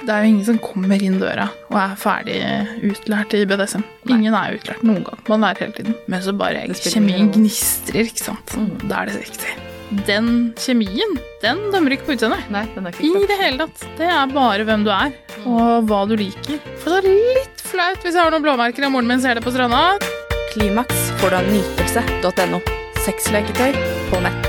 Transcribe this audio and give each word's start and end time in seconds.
Det 0.00 0.14
er 0.14 0.24
jo 0.24 0.28
ingen 0.30 0.44
som 0.46 0.58
kommer 0.62 1.02
inn 1.04 1.18
døra 1.20 1.50
og 1.68 1.76
er 1.76 1.96
ferdig 2.00 2.36
utlært 2.88 3.34
i 3.36 3.42
BDSM. 3.48 3.82
Ingen 4.08 4.36
er 4.36 4.56
utlært 4.56 4.84
noen 4.86 5.02
gang. 5.04 5.18
Man 5.28 5.44
lærer 5.44 5.66
hele 5.66 5.76
tiden. 5.76 5.96
Men 6.08 6.22
så 6.24 6.32
bare 6.36 6.62
kjemien 6.72 7.28
gnistrer, 7.34 8.08
ikke 8.08 8.24
sant. 8.30 8.54
Da 8.88 9.02
er 9.02 9.10
det 9.10 9.18
riktig. 9.20 9.52
Den 10.06 10.30
kjemien, 10.60 11.16
den 11.42 11.60
dømmer 11.74 11.96
ikke 11.96 12.06
på 12.08 12.14
utseendet. 12.16 12.46
Nei, 12.54 12.62
den 12.76 12.86
er 12.88 12.94
ikke 12.96 13.10
I 13.10 13.28
det 13.28 13.38
hele 13.42 13.66
tatt. 13.66 13.84
Det 13.98 14.08
er 14.08 14.32
bare 14.32 14.66
hvem 14.68 14.86
du 14.86 14.92
er, 14.94 15.12
og 15.44 15.90
hva 15.90 16.00
du 16.08 16.16
liker. 16.16 16.62
For 16.80 16.96
det 16.96 17.12
er 17.12 17.36
litt 17.40 17.64
flaut 17.66 18.00
hvis 18.00 18.16
jeg 18.16 18.22
har 18.22 18.32
noen 18.32 18.46
blåmerker 18.46 18.88
og 18.88 18.94
moren 18.96 19.10
min 19.10 19.20
ser 19.22 19.36
det 19.36 19.44
på 19.44 19.52
stranda. 19.52 19.98
Klimaks 20.54 21.10
får 21.20 21.34
du 21.34 21.40
av 21.42 21.52
nytelse.no. 21.52 22.62
Sexleketøy 23.04 23.76
på 24.08 24.24
nett. 24.24 24.48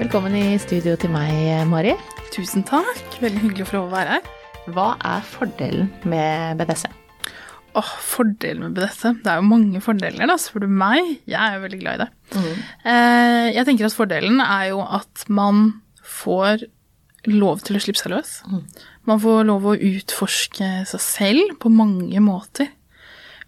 Velkommen 0.00 0.34
i 0.34 0.58
studio 0.58 0.96
til 0.98 1.12
meg, 1.12 1.32
Mari. 1.70 1.94
Tusen 2.34 2.64
takk. 2.66 3.00
Veldig 3.20 3.46
hyggelig 3.46 3.68
å 3.68 3.70
få 3.70 3.80
lov 3.82 3.90
å 3.90 3.96
være 3.98 4.18
her. 4.18 4.39
Hva 4.68 4.92
er 5.06 5.22
fordelen 5.26 5.88
med 6.08 6.58
BDC? 6.60 6.84
Åh, 7.78 7.90
Fordelen 8.02 8.64
med 8.66 8.74
BDC? 8.76 9.12
Det 9.22 9.30
er 9.30 9.38
jo 9.38 9.46
mange 9.46 9.80
fordeler, 9.82 10.26
da, 10.26 10.34
spør 10.42 10.64
du 10.66 10.72
meg. 10.74 11.20
Jeg 11.30 11.38
er 11.38 11.54
jo 11.56 11.62
veldig 11.64 11.78
glad 11.80 11.94
i 11.94 12.02
det. 12.02 12.08
Eh, 12.84 13.46
jeg 13.54 13.66
tenker 13.68 13.86
at 13.86 13.94
fordelen 13.96 14.42
er 14.42 14.64
jo 14.72 14.80
at 14.82 15.24
man 15.30 15.62
får 16.02 16.64
lov 17.30 17.62
til 17.66 17.78
å 17.78 17.82
slippe 17.84 18.00
seg 18.00 18.12
løs. 18.14 18.34
Man 19.06 19.20
får 19.22 19.46
lov 19.48 19.68
å 19.70 19.76
utforske 19.76 20.70
seg 20.90 21.04
selv 21.04 21.56
på 21.62 21.70
mange 21.72 22.20
måter. 22.24 22.70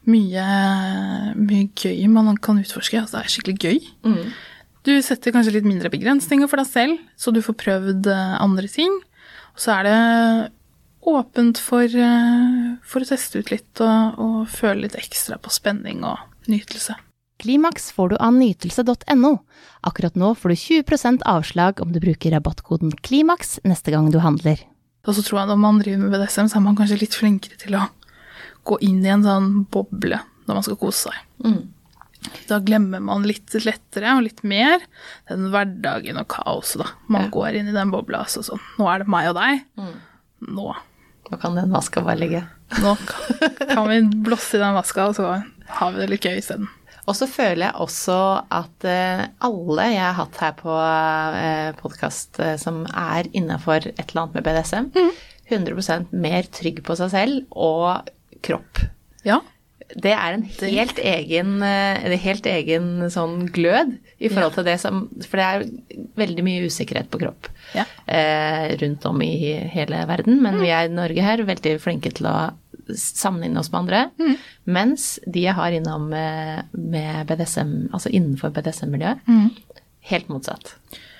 Mye, 0.06 0.46
mye 1.38 1.68
gøy 1.78 2.06
man 2.10 2.32
kan 2.42 2.58
utforske. 2.62 3.02
Altså, 3.02 3.18
det 3.18 3.26
er 3.26 3.34
skikkelig 3.36 3.58
gøy. 3.62 3.92
Du 4.82 4.90
setter 5.02 5.30
kanskje 5.34 5.54
litt 5.58 5.66
mindre 5.68 5.90
begrensninger 5.92 6.48
for 6.50 6.58
deg 6.58 6.66
selv, 6.70 6.98
så 7.18 7.30
du 7.34 7.38
får 7.42 7.58
prøvd 7.60 8.08
eh, 8.10 8.32
andre 8.42 8.66
ting. 8.70 8.90
Og 9.54 9.62
så 9.62 9.76
er 9.80 9.86
det 9.86 9.98
åpent 11.02 11.58
for, 11.58 11.82
eh, 11.84 12.74
for 12.86 13.02
å 13.02 13.08
teste 13.08 13.42
ut 13.42 13.50
litt 13.50 13.82
og, 13.82 14.18
og 14.22 14.36
føle 14.50 14.86
litt 14.86 14.98
ekstra 14.98 15.38
på 15.42 15.50
spenning 15.50 16.04
og 16.06 16.18
nytelse. 16.50 16.96
Klimaks 17.42 17.90
får 17.92 18.12
du 18.12 18.16
av 18.22 18.36
nytelse.no. 18.36 19.32
Akkurat 19.82 20.14
nå 20.14 20.34
får 20.38 20.52
du 20.52 20.58
20% 20.60 21.24
avslag 21.26 21.80
om 21.82 21.90
du 21.90 21.98
bruker 22.02 22.30
rabattkoden 22.36 22.92
KLIMAKS 23.02 23.58
neste 23.66 23.90
gang 23.94 24.12
du 24.14 24.20
handler. 24.22 24.62
Og 25.02 25.16
så 25.16 25.24
tror 25.26 25.40
jeg 25.40 25.48
at 25.48 25.50
når 25.50 25.62
man 25.64 25.80
driver 25.82 26.04
med 26.04 26.14
BDSM, 26.14 26.50
så 26.52 26.60
er 26.60 26.66
man 26.68 26.78
kanskje 26.78 27.00
litt 27.00 27.16
flinkere 27.18 27.58
til 27.58 27.74
å 27.74 27.88
gå 28.68 28.78
inn 28.86 29.00
i 29.02 29.10
en 29.10 29.24
sånn 29.26 29.48
boble 29.74 30.20
når 30.46 30.58
man 30.58 30.66
skal 30.66 30.78
kose 30.78 31.10
seg. 31.10 31.56
Da 32.46 32.60
glemmer 32.62 33.02
man 33.02 33.26
litt 33.26 33.50
lettere 33.64 34.14
og 34.14 34.22
litt 34.28 34.44
mer 34.46 34.78
den 35.26 35.48
hverdagen 35.50 36.20
og 36.22 36.28
kaoset, 36.30 36.84
da. 36.84 36.92
Man 37.10 37.32
går 37.34 37.58
inn 37.58 37.72
i 37.72 37.74
den 37.74 37.90
bobla 37.90 38.22
altså 38.22 38.44
sånn 38.46 38.62
Nå 38.78 38.86
er 38.92 39.02
det 39.02 39.10
meg 39.10 39.32
og 39.32 39.40
deg. 39.40 39.64
Nå. 40.46 40.68
Nå 41.32 41.38
kan 41.40 41.56
den 41.56 41.72
vaska 41.72 42.02
bare 42.04 42.20
ligge. 42.20 42.44
Nå 42.82 42.92
kan, 43.00 43.88
vi 43.88 44.02
blåse 44.26 44.58
i 44.58 44.60
den 44.60 44.74
vaska, 44.76 45.08
og 45.08 45.16
så 45.16 45.30
har 45.78 45.92
vi 45.94 46.02
det 46.02 46.08
litt 46.10 46.26
gøy 46.28 46.36
isteden. 46.36 46.68
Og 47.08 47.16
så 47.18 47.26
føler 47.26 47.64
jeg 47.64 47.82
også 47.82 48.16
at 48.52 48.86
eh, 48.86 49.22
alle 49.42 49.86
jeg 49.90 50.04
har 50.04 50.18
hatt 50.20 50.36
her 50.38 50.52
på 50.58 50.74
eh, 50.76 51.70
podkast 51.80 52.38
eh, 52.44 52.54
som 52.60 52.84
er 52.86 53.30
innafor 53.32 53.88
et 53.88 54.04
eller 54.04 54.26
annet 54.26 54.36
med 54.36 54.46
BDSM, 54.46 54.90
100% 55.50 56.12
mer 56.14 56.46
trygg 56.54 56.84
på 56.84 56.96
seg 57.00 57.10
selv 57.16 57.56
og 57.56 58.12
kropp. 58.44 58.84
Ja. 59.26 59.40
Det 59.96 60.12
er 60.14 60.34
en 60.34 60.42
helt 60.42 60.98
egen, 60.98 61.62
eh, 61.62 62.04
en 62.06 62.18
helt 62.18 62.46
egen 62.46 62.86
sånn 63.12 63.48
glød 63.52 63.98
i 64.20 64.28
forhold 64.32 64.54
til 64.54 64.64
det 64.64 64.78
som 64.80 65.02
For 65.26 65.36
det 65.36 65.46
er 65.46 65.66
veldig 66.16 66.44
mye 66.46 66.64
usikkerhet 66.66 67.10
på 67.12 67.20
kropp 67.20 67.48
Ja. 67.74 67.84
eh, 68.06 68.76
rundt 68.80 69.04
om 69.06 69.20
i 69.22 69.52
hele 69.72 70.06
verden. 70.08 70.40
Men 70.42 70.60
vi 70.60 70.68
er 70.70 70.86
i 70.88 70.92
Norge 70.94 71.22
her 71.22 71.42
veldig 71.44 71.78
flinke 71.80 72.12
til 72.14 72.26
å 72.26 72.52
sammenligne 72.96 73.58
oss 73.60 73.70
med 73.72 73.80
andre. 73.80 74.10
Mens 74.66 75.18
de 75.26 75.44
jeg 75.44 75.54
har 75.54 75.70
innom 75.72 76.08
med, 76.10 76.64
med 76.72 77.26
BDSM, 77.28 77.88
altså 77.92 78.10
innenfor 78.12 78.50
BDSM-miljøet, 78.52 79.20
helt 80.10 80.28
motsatt. 80.28 80.74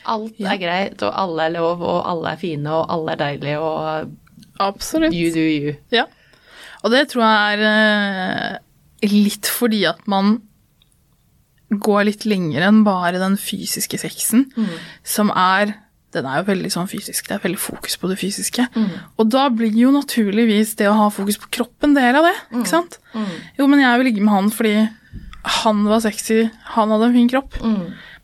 Alt 0.05 0.35
Ja. 0.41 0.53
er 0.55 0.59
greit, 0.59 1.03
og 1.03 1.13
alle 1.15 1.45
er 1.47 1.51
lov, 1.61 1.81
og 1.83 2.03
alle 2.07 2.33
er 2.33 2.37
fine, 2.41 2.67
og 2.67 2.87
alle 2.91 3.13
er 3.13 3.17
deilige, 3.17 3.59
og 3.61 4.11
Absolutt. 4.59 5.15
you 5.15 5.31
do 5.33 5.41
you. 5.41 5.77
Ja. 5.93 6.07
Og 6.83 6.91
det 6.91 7.09
tror 7.13 7.23
jeg 7.25 7.59
er 7.59 7.67
eh, 7.69 9.13
litt 9.13 9.47
fordi 9.51 9.85
at 9.87 10.03
man 10.11 10.41
går 11.73 12.05
litt 12.11 12.27
lenger 12.29 12.67
enn 12.69 12.83
bare 12.85 13.17
den 13.23 13.39
fysiske 13.41 13.97
sexen, 14.03 14.49
som 15.09 15.31
er 15.33 15.73
den 16.13 16.27
er 16.29 16.43
jo 16.43 16.49
veldig 16.51 16.69
sånn 16.69 16.89
fysisk, 16.91 17.25
det 17.31 17.39
er 17.39 17.41
veldig 17.47 17.57
fokus 17.59 17.95
på 17.97 18.09
det 18.11 18.19
fysiske. 18.21 18.67
Og 19.17 19.31
da 19.33 19.47
blir 19.49 19.73
jo 19.73 19.89
naturligvis 19.95 20.75
det 20.77 20.91
å 20.91 20.97
ha 20.99 21.07
fokus 21.09 21.39
på 21.41 21.49
kroppen 21.57 21.95
del 21.97 22.19
av 22.21 22.27
det, 22.29 22.35
ikke 22.53 22.69
sant? 22.69 22.99
Jo, 23.57 23.65
men 23.67 23.81
jeg 23.81 23.97
vil 24.03 24.11
ligge 24.11 24.21
med 24.27 24.35
han 24.35 24.51
fordi 24.53 24.75
han 25.63 25.81
var 25.89 26.03
sexy, 26.05 26.51
han 26.75 26.93
hadde 26.93 27.09
en 27.09 27.17
fin 27.17 27.31
kropp. 27.33 27.57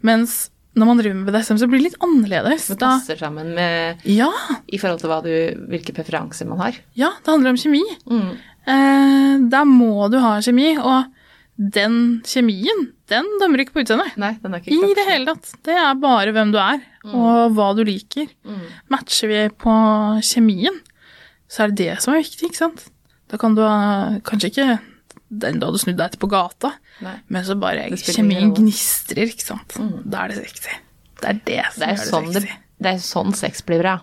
Mens 0.04 0.50
når 0.78 0.88
man 0.88 1.00
driver 1.00 1.18
med 1.18 1.28
BDSM, 1.28 1.58
så 1.60 1.68
blir 1.70 1.82
det 1.82 1.90
litt 1.90 2.00
annerledes. 2.04 2.68
Det 2.72 2.78
passer 2.80 3.18
sammen 3.20 3.52
med 3.56 4.04
ja, 4.08 4.30
i 4.70 4.80
forhold 4.80 5.02
til 5.02 5.14
du, 5.26 5.64
hvilke 5.72 5.94
preferanser 5.96 6.48
man 6.50 6.62
har. 6.62 6.78
Ja, 6.98 7.12
det 7.18 7.34
handler 7.34 7.54
om 7.54 7.60
kjemi. 7.60 7.82
Eh, 8.08 9.34
der 9.50 9.68
må 9.68 10.08
du 10.12 10.18
ha 10.22 10.36
kjemi, 10.44 10.74
og 10.78 11.08
den 11.58 12.20
kjemien, 12.28 12.84
den 13.10 13.26
dømmer 13.40 13.64
ikke 13.64 13.74
på 13.74 13.82
utseendet. 13.82 14.14
Nei, 14.20 14.36
den 14.42 14.54
er 14.54 14.62
ikke 14.62 14.76
I 14.76 14.94
det 14.94 15.06
hele 15.08 15.32
tatt. 15.32 15.56
Det 15.66 15.74
er 15.74 15.98
bare 15.98 16.34
hvem 16.36 16.52
du 16.54 16.60
er, 16.62 16.84
og 17.08 17.56
hva 17.56 17.72
du 17.74 17.82
liker. 17.88 18.30
Matcher 18.92 19.32
vi 19.32 19.40
på 19.58 19.74
kjemien, 20.22 20.78
så 21.50 21.64
er 21.64 21.72
det 21.72 21.88
det 21.88 22.04
som 22.04 22.14
er 22.14 22.22
viktig, 22.22 22.52
ikke 22.52 22.62
sant? 22.62 22.86
Da 23.28 23.40
kan 23.40 23.56
du 23.56 23.64
ha 23.64 24.20
kanskje 24.24 24.52
ikke 24.52 24.68
den 25.28 25.60
du 25.60 25.66
hadde 25.68 25.80
snudd 25.82 25.98
deg 26.00 26.14
til 26.14 26.22
på 26.22 26.30
gata, 26.32 26.72
Nei. 27.04 27.16
men 27.28 27.44
så 27.44 27.56
bare 27.60 27.88
Det 27.92 28.00
kjemien 28.16 28.52
gnistrer, 28.56 29.28
ikke 29.28 29.44
sant? 29.44 29.76
Da 30.04 30.24
er 30.24 30.34
det 30.34 30.46
sexy. 30.46 30.78
Det 31.18 31.32
er 31.32 31.40
det 31.44 31.64
som 31.74 31.82
Det 31.82 31.88
er, 31.88 31.96
gjør 31.96 32.08
sånn 32.08 32.30
det, 32.32 32.42
sexy. 32.44 32.58
det 32.78 32.92
er 32.92 33.04
sånn 33.04 33.36
sex 33.36 33.66
blir 33.68 33.82
bra. 33.84 33.98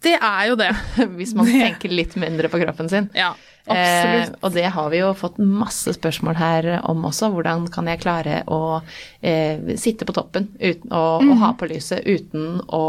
Det 0.00 0.16
er 0.16 0.48
jo 0.48 0.56
det. 0.56 0.70
Hvis 1.18 1.34
man 1.36 1.48
tenker 1.50 1.92
litt 1.92 2.16
mindre 2.20 2.48
på 2.48 2.60
kroppen 2.62 2.88
sin. 2.88 3.10
Ja, 3.16 3.34
absolutt. 3.66 4.32
Eh, 4.32 4.34
og 4.40 4.54
det 4.56 4.66
har 4.72 4.90
vi 4.92 5.02
jo 5.02 5.12
fått 5.18 5.36
masse 5.44 5.92
spørsmål 5.96 6.40
her 6.40 6.70
om 6.88 7.04
også. 7.10 7.28
Hvordan 7.34 7.68
kan 7.74 7.90
jeg 7.90 8.00
klare 8.00 8.40
å 8.48 8.80
eh, 9.20 9.76
sitte 9.76 10.08
på 10.08 10.16
toppen 10.16 10.48
uten, 10.56 10.88
og, 10.88 11.26
mm. 11.26 11.32
og 11.34 11.40
ha 11.44 11.54
på 11.60 11.68
lyset 11.68 12.08
uten 12.08 12.62
å 12.72 12.84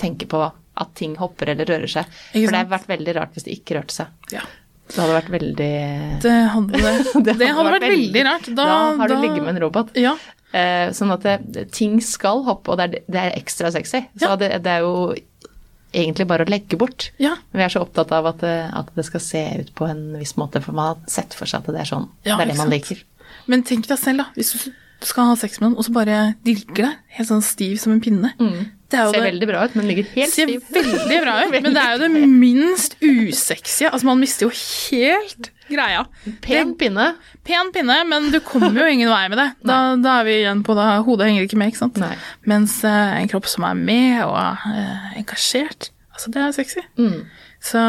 tenke 0.00 0.28
på 0.30 0.40
at 0.74 0.94
ting 0.98 1.14
hopper 1.20 1.52
eller 1.52 1.68
rører 1.68 1.90
seg. 1.90 2.08
For 2.32 2.50
det 2.50 2.64
har 2.64 2.72
vært 2.72 2.88
veldig 2.90 3.14
rart 3.20 3.36
hvis 3.36 3.46
det 3.46 3.58
ikke 3.60 3.78
rørte 3.78 4.00
seg. 4.00 4.30
ja. 4.34 4.46
Det 4.88 4.98
hadde 5.00 5.14
vært 5.16 5.30
veldig 5.32 5.72
Det 6.22 6.32
hadde 6.54 6.72
det. 6.72 7.36
Det 7.40 7.48
hadde, 7.48 7.70
vært 7.72 7.86
veldig 7.88 8.24
rart. 8.26 8.48
Da, 8.54 8.64
Da 8.64 8.96
har 9.00 9.08
du 9.08 9.14
da- 9.14 9.20
ligget 9.22 9.42
med 9.42 9.54
en 9.56 9.62
robot. 9.64 9.94
Ja. 9.96 10.14
Eh, 10.54 10.90
sånn 10.94 11.10
at 11.14 11.22
det, 11.24 11.64
ting 11.74 11.96
skal 12.04 12.44
hoppe, 12.46 12.70
og 12.74 12.78
det 12.78 12.84
er, 12.84 13.04
det 13.10 13.22
er 13.22 13.38
ekstra 13.40 13.72
sexy. 13.74 14.04
Så 14.18 14.28
Ja. 14.28 14.36
det, 14.36 14.50
er 14.66 14.80
jo 14.84 15.14
egentlig 15.94 16.26
bare 16.26 16.44
å 16.44 16.50
legge 16.50 16.76
bort. 16.78 17.10
ja. 17.18 17.36
Vi 17.52 17.62
er 17.62 17.68
så 17.72 17.80
opptatt 17.82 18.12
av 18.12 18.26
at 18.26 18.38
det, 18.44 18.70
at 18.74 18.94
det 18.94 19.04
skal 19.06 19.20
se 19.20 19.42
ut 19.60 19.74
på 19.74 19.88
en 19.88 20.18
viss 20.18 20.34
måte, 20.36 20.60
for 20.62 20.72
man 20.72 20.92
har 20.94 20.96
sett 21.10 21.34
for 21.34 21.46
seg 21.46 21.60
at 21.64 21.72
det 21.74 21.80
er 21.80 21.90
sånn. 21.90 22.08
Det 22.22 22.32
er 22.34 22.46
det 22.46 22.56
man 22.56 22.70
liker. 22.70 23.02
Men 23.46 23.62
tenk 23.62 23.86
deg 23.88 23.98
selv, 23.98 24.18
da. 24.18 24.24
Hvis 24.36 24.52
du 24.52 24.70
skal 25.04 25.24
ha 25.32 25.34
sex 25.36 25.60
med 25.60 25.70
noen, 25.70 25.78
og 25.78 25.84
så 25.84 25.92
bare 25.92 26.34
dilker 26.44 26.82
deg 26.86 26.96
helt 27.18 27.28
sånn 27.28 27.42
stiv 27.42 27.78
som 27.78 27.92
en 27.92 28.00
pinne. 28.00 28.32
Jo 28.38 28.64
Ser 28.94 29.18
det. 29.18 29.24
veldig 29.28 29.48
bra 29.50 29.64
ut, 29.66 29.74
men 29.78 29.90
ligger 29.90 30.08
helt 30.14 30.32
ser 30.32 30.50
stiv. 30.50 30.64
veldig 30.78 31.18
bra 31.24 31.34
ut, 31.42 31.56
men 31.56 31.76
det 31.76 31.82
er 31.82 31.96
jo 31.96 32.00
det 32.04 32.28
minst 32.44 32.96
usexy. 33.02 33.88
Altså, 33.90 34.06
man 34.08 34.22
mister 34.22 34.48
jo 34.48 34.52
helt 34.54 35.50
greia. 35.70 36.04
Pen 36.44 36.74
pinne. 36.80 37.10
Pen 37.46 37.72
pinne, 37.74 37.96
men 38.08 38.28
du 38.32 38.40
kommer 38.44 38.84
jo 38.84 38.90
ingen 38.92 39.12
vei 39.12 39.24
med 39.32 39.40
det. 39.40 39.48
Da, 39.70 39.78
da 40.00 40.18
er 40.20 40.28
vi 40.28 40.36
igjen 40.42 40.62
på 40.66 40.76
det. 40.78 40.88
Hodet 41.06 41.30
henger 41.30 41.48
ikke 41.48 41.60
med, 41.60 41.72
ikke 41.72 41.82
sant? 41.84 42.00
Nei. 42.02 42.14
Mens 42.50 42.78
uh, 42.86 43.16
en 43.16 43.30
kropp 43.32 43.48
som 43.50 43.66
er 43.68 43.78
med 43.78 44.20
og 44.26 44.36
uh, 44.36 45.08
engasjert, 45.18 45.90
altså 46.14 46.34
det 46.34 46.44
er 46.44 46.54
sexy. 46.56 46.84
Mm. 47.00 47.24
Så, 47.64 47.80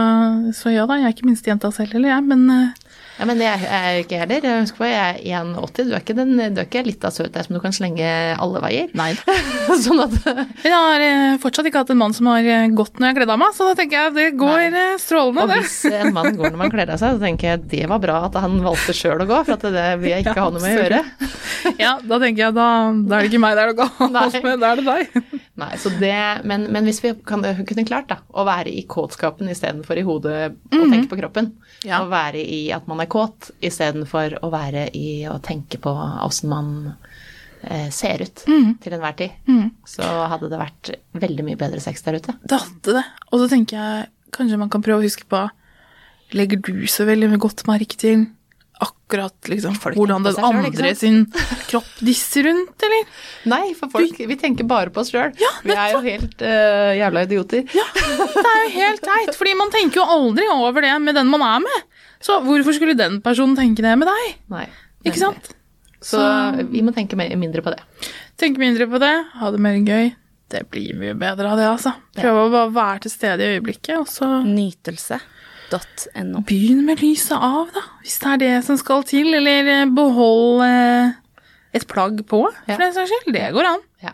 så 0.55 0.71
ja 0.71 0.85
da, 0.87 0.95
jeg 1.01 1.09
er 1.09 1.15
ikke 1.17 1.27
minstejenta 1.27 1.71
selv 1.75 1.97
heller, 1.97 2.13
jeg, 2.13 2.23
men 2.29 2.45
eh, 2.53 2.84
Ja, 3.15 3.25
men 3.29 3.39
det 3.39 3.45
er 3.47 3.61
jeg 3.63 4.05
ikke 4.05 4.17
heller. 4.19 4.45
Husker 4.59 4.81
på, 4.81 4.87
jeg 4.89 5.21
er 5.31 5.43
1,80. 5.45 5.85
Du 5.87 5.93
er 5.95 6.01
ikke, 6.03 6.15
den, 6.17 6.33
du 6.35 6.59
er 6.59 6.65
ikke 6.67 6.81
litt 6.83 7.05
av 7.07 7.13
søt 7.15 7.31
der 7.35 7.45
som 7.45 7.55
du 7.55 7.61
kan 7.63 7.71
slenge 7.75 8.09
alle 8.35 8.61
veier. 8.63 8.89
nei. 8.97 9.11
sånn 9.85 10.01
at 10.03 10.15
Men 10.25 10.67
jeg 10.67 10.75
har 10.75 11.03
eh, 11.05 11.37
fortsatt 11.43 11.69
ikke 11.69 11.81
hatt 11.85 11.93
en 11.95 11.99
mann 12.01 12.15
som 12.15 12.27
har 12.31 12.43
eh, 12.43 12.67
gått 12.75 12.99
når 12.99 13.07
jeg 13.07 13.13
har 13.13 13.19
kledd 13.21 13.33
av 13.35 13.39
meg, 13.41 13.55
så 13.55 13.69
da 13.69 13.77
tenker 13.79 13.97
jeg 14.01 14.15
det 14.17 14.27
går 14.39 14.65
Nei. 14.75 14.83
strålende, 15.01 15.45
Og 15.45 15.53
det. 15.53 15.61
hvis 15.63 15.77
en 16.01 16.13
mann 16.15 16.31
går 16.35 16.51
når 16.53 16.61
man 16.65 16.73
kler 16.75 16.91
av 16.95 17.01
seg, 17.01 17.15
så 17.17 17.23
tenker 17.23 17.53
jeg 17.53 17.63
det 17.71 17.83
var 17.91 18.03
bra 18.03 18.19
at 18.27 18.35
han 18.43 18.59
valgte 18.65 18.95
sjøl 18.95 19.23
å 19.23 19.29
gå, 19.31 19.41
for 19.47 19.55
at 19.57 19.65
det 19.79 19.87
vil 20.03 20.11
jeg 20.15 20.25
ikke 20.25 20.35
Ja, 20.35 20.45
ha 20.45 20.51
noe 20.51 20.63
med 20.63 20.75
å 20.75 20.83
gjøre. 20.83 21.01
Ja, 21.81 21.95
da 22.03 22.19
tenker 22.21 22.45
jeg 22.47 22.55
da, 22.59 22.67
da 23.09 23.17
er 23.17 23.25
det 23.25 23.31
ikke 23.31 23.43
meg 23.45 23.55
det 23.57 23.63
er 23.65 23.71
noe 23.73 23.79
galt 23.85 24.41
med, 24.45 24.59
da 24.61 24.73
er 24.75 24.81
det 24.81 24.87
deg. 24.91 25.44
Nei, 25.55 25.69
så 25.79 25.87
det, 26.01 26.11
men, 26.43 26.65
men 26.73 26.83
hvis 26.83 26.97
vi 26.99 27.13
kan, 27.23 27.39
kunne 27.63 27.85
klart 27.87 28.09
da, 28.11 28.17
å 28.35 28.43
være 28.43 28.73
i 28.75 28.81
kåtskapen 28.91 29.47
istedenfor 29.53 29.95
i 30.01 30.03
hodet 30.03 30.39
og 30.75 30.89
tenke 30.91 31.07
på 31.13 31.19
kroppen, 31.21 31.53
Ja. 31.87 32.01
å 32.03 32.09
være 32.11 32.41
i 32.43 32.59
at 32.75 32.87
man 32.91 32.99
er 32.99 33.07
kåt 33.07 33.51
istedenfor 33.63 34.35
å 34.43 34.49
være 34.51 34.89
i 34.97 35.23
å 35.31 35.37
tenke 35.45 35.79
på 35.79 35.93
åssen 36.25 36.51
man 36.51 36.73
eh, 37.63 37.87
ser 37.89 38.25
ut 38.25 38.43
til 38.83 38.97
enhver 38.97 39.15
tid, 39.15 39.31
så 39.87 40.03
hadde 40.27 40.49
det 40.51 40.59
vært 40.59 40.91
veldig 41.23 41.45
mye 41.47 41.61
bedre 41.63 41.79
sex 41.79 42.03
der 42.03 42.19
ute. 42.19 42.35
Det 42.43 42.59
hadde 42.65 42.97
det. 42.99 43.05
Og 43.31 43.39
så 43.39 43.47
tenker 43.55 43.79
jeg 43.79 44.09
kanskje 44.35 44.59
man 44.59 44.69
kan 44.73 44.83
prøve 44.83 44.99
å 44.99 45.07
huske 45.07 45.23
på 45.31 45.45
legger 46.35 46.59
du 46.67 46.83
så 46.91 47.05
veldig 47.07 47.29
med 47.31 47.39
godt 47.39 47.63
merke 47.69 47.95
til 48.01 48.25
akkurat 49.05 49.49
liksom, 49.49 49.75
hvordan 49.93 50.23
den 50.25 50.37
andre 50.41 50.71
selv, 50.73 50.97
sin 50.97 51.17
kropp 51.69 51.89
disser 52.01 52.43
rundt, 52.49 52.73
eller? 52.87 53.05
Nei, 53.51 53.73
for 53.77 53.91
folk, 53.93 54.17
vi 54.17 54.37
tenker 54.41 54.65
bare 54.65 54.89
på 54.89 55.03
oss 55.03 55.11
sjøl. 55.13 55.29
Ja, 55.37 55.51
vi 55.63 55.75
er 55.77 55.91
jo 55.93 56.01
helt 56.01 56.41
uh, 56.41 56.93
jævla 56.97 57.23
idioter. 57.27 57.67
Ja, 57.75 57.85
det 57.93 58.41
er 58.49 58.63
jo 58.63 58.71
helt 58.79 59.05
teit, 59.05 59.35
fordi 59.37 59.53
man 59.59 59.69
tenker 59.73 60.01
jo 60.01 60.07
aldri 60.09 60.47
over 60.49 60.81
det 60.81 60.95
med 61.05 61.15
den 61.19 61.29
man 61.29 61.45
er 61.45 61.61
med. 61.61 61.85
Så 62.25 62.39
hvorfor 62.41 62.73
skulle 62.73 62.97
den 62.97 63.19
personen 63.21 63.53
tenke 63.59 63.85
det 63.85 63.93
med 64.01 64.09
deg? 64.09 64.35
Nei. 64.49 64.65
Ikke 65.05 65.21
sant? 65.21 65.51
Så 66.01 66.19
vi 66.71 66.81
må 66.85 66.93
tenke 66.93 67.17
mer- 67.17 67.35
mindre 67.37 67.61
på 67.65 67.73
det. 67.75 67.81
Tenke 68.41 68.61
mindre 68.61 68.89
på 68.89 68.99
det, 69.01 69.13
ha 69.37 69.51
det 69.53 69.61
mer 69.61 69.77
gøy. 69.85 70.15
Det 70.49 70.63
blir 70.69 70.97
mye 70.97 71.13
bedre 71.17 71.51
av 71.53 71.57
det, 71.61 71.69
altså. 71.69 71.93
Prøve 72.17 72.43
å 72.47 72.51
bare 72.53 72.73
være 72.73 73.05
til 73.05 73.13
stede 73.13 73.45
i 73.45 73.55
øyeblikket, 73.55 73.95
og 74.01 74.09
så 74.09 74.41
Nytelse.no. 75.75 76.41
begynn 76.47 76.83
med 76.87 77.01
lyset 77.03 77.35
av, 77.37 77.69
da. 77.75 77.83
Hvis 78.03 78.17
det 78.23 78.31
er 78.33 78.41
det 78.43 78.53
som 78.67 78.77
skal 78.79 79.03
til. 79.07 79.31
Eller 79.37 79.67
eh, 79.81 79.85
behold 79.91 80.63
eh, 80.65 81.13
et 81.75 81.87
plagg 81.91 82.21
på, 82.29 82.43
Ja. 82.69 82.77
den 82.79 82.93
saks 82.95 83.11
skyld. 83.11 83.33
Det 83.35 83.49
går 83.55 83.69
an. 83.75 83.83
Ja. 84.03 84.13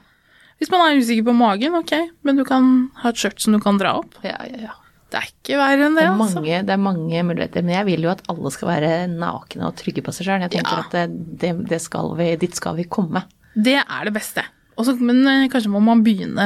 Hvis 0.62 0.70
man 0.74 0.82
er 0.86 1.00
usikker 1.02 1.26
på 1.26 1.34
magen, 1.38 1.74
ok, 1.80 1.94
men 2.24 2.38
du 2.38 2.44
kan 2.46 2.90
ha 3.02 3.10
et 3.10 3.18
skjørt 3.22 3.40
som 3.42 3.54
du 3.54 3.60
kan 3.64 3.78
dra 3.82 3.96
opp. 4.02 4.16
Ja, 4.26 4.38
ja, 4.46 4.68
ja. 4.70 4.76
Det 5.12 5.20
er 5.20 5.26
ikke 5.28 5.58
verre 5.60 5.88
enn 5.90 5.96
det, 5.98 6.04
Det 6.06 6.08
er, 6.08 6.12
altså. 6.24 6.40
mange, 6.40 6.60
det 6.70 6.72
er 6.72 6.80
mange 6.80 7.24
muligheter, 7.28 7.64
men 7.68 7.74
jeg 7.76 7.86
vil 7.90 8.06
jo 8.06 8.12
at 8.14 8.22
alle 8.32 8.52
skal 8.56 8.70
være 8.70 8.92
nakne 9.12 9.66
og 9.68 9.76
trygge 9.76 10.04
på 10.06 10.14
seg 10.16 10.28
sjøl. 10.30 10.46
Jeg 10.46 10.54
tenker 10.54 10.78
Ja. 10.78 10.86
at 10.86 10.92
det, 10.96 11.40
det, 11.42 11.50
det 11.68 11.82
skal 11.84 12.14
vi, 12.16 12.30
dit 12.40 12.56
skal 12.56 12.78
vi 12.78 12.86
komme. 12.88 13.26
Det 13.58 13.76
er 13.82 14.06
det 14.08 14.14
beste. 14.16 14.46
Også, 14.80 14.96
men 15.04 15.20
eh, 15.28 15.50
kanskje 15.52 15.68
må 15.74 15.82
man 15.84 16.00
begynne 16.06 16.46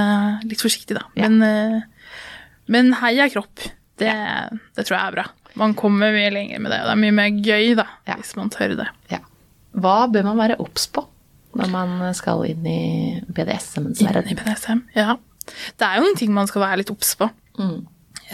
litt 0.49 0.63
forsiktig, 0.65 0.97
da. 0.97 1.03
Ja. 1.15 1.29
Men, 1.29 1.43
eh, 1.45 2.15
men 2.73 2.89
heia 3.03 3.27
kropp. 3.29 3.61
Det, 3.99 4.11
det 4.75 4.83
tror 4.85 4.97
jeg 4.97 5.07
er 5.07 5.15
bra. 5.15 5.25
Man 5.55 5.73
kommer 5.79 6.11
mye 6.11 6.31
lenger 6.35 6.59
med 6.59 6.71
det, 6.73 6.81
og 6.83 6.89
det 6.89 6.93
er 6.97 7.01
mye 7.05 7.15
mer 7.15 7.29
gøy 7.45 7.75
da, 7.79 7.85
Ja. 8.09 8.17
hvis 8.19 8.33
man 8.35 8.49
tør 8.51 8.73
det. 8.81 8.87
Ja. 9.11 9.21
Hva 9.75 9.97
bør 10.11 10.23
man 10.27 10.39
være 10.41 10.57
obs 10.63 10.87
på 10.91 11.05
når 11.55 11.69
man 11.71 11.91
skal 12.17 12.41
inn 12.49 12.65
i 12.67 12.79
BDSM-ens 13.31 14.01
Inn 14.03 14.09
i 14.09 14.13
verden? 14.13 14.35
BDSM. 14.41 14.81
Ja. 14.97 15.15
Det 15.79 15.85
er 15.87 15.99
jo 15.99 16.03
noen 16.09 16.17
ting 16.19 16.33
man 16.35 16.47
skal 16.51 16.65
være 16.65 16.81
litt 16.81 16.91
obs 16.91 17.13
på. 17.19 17.29
Mm. 17.59 17.85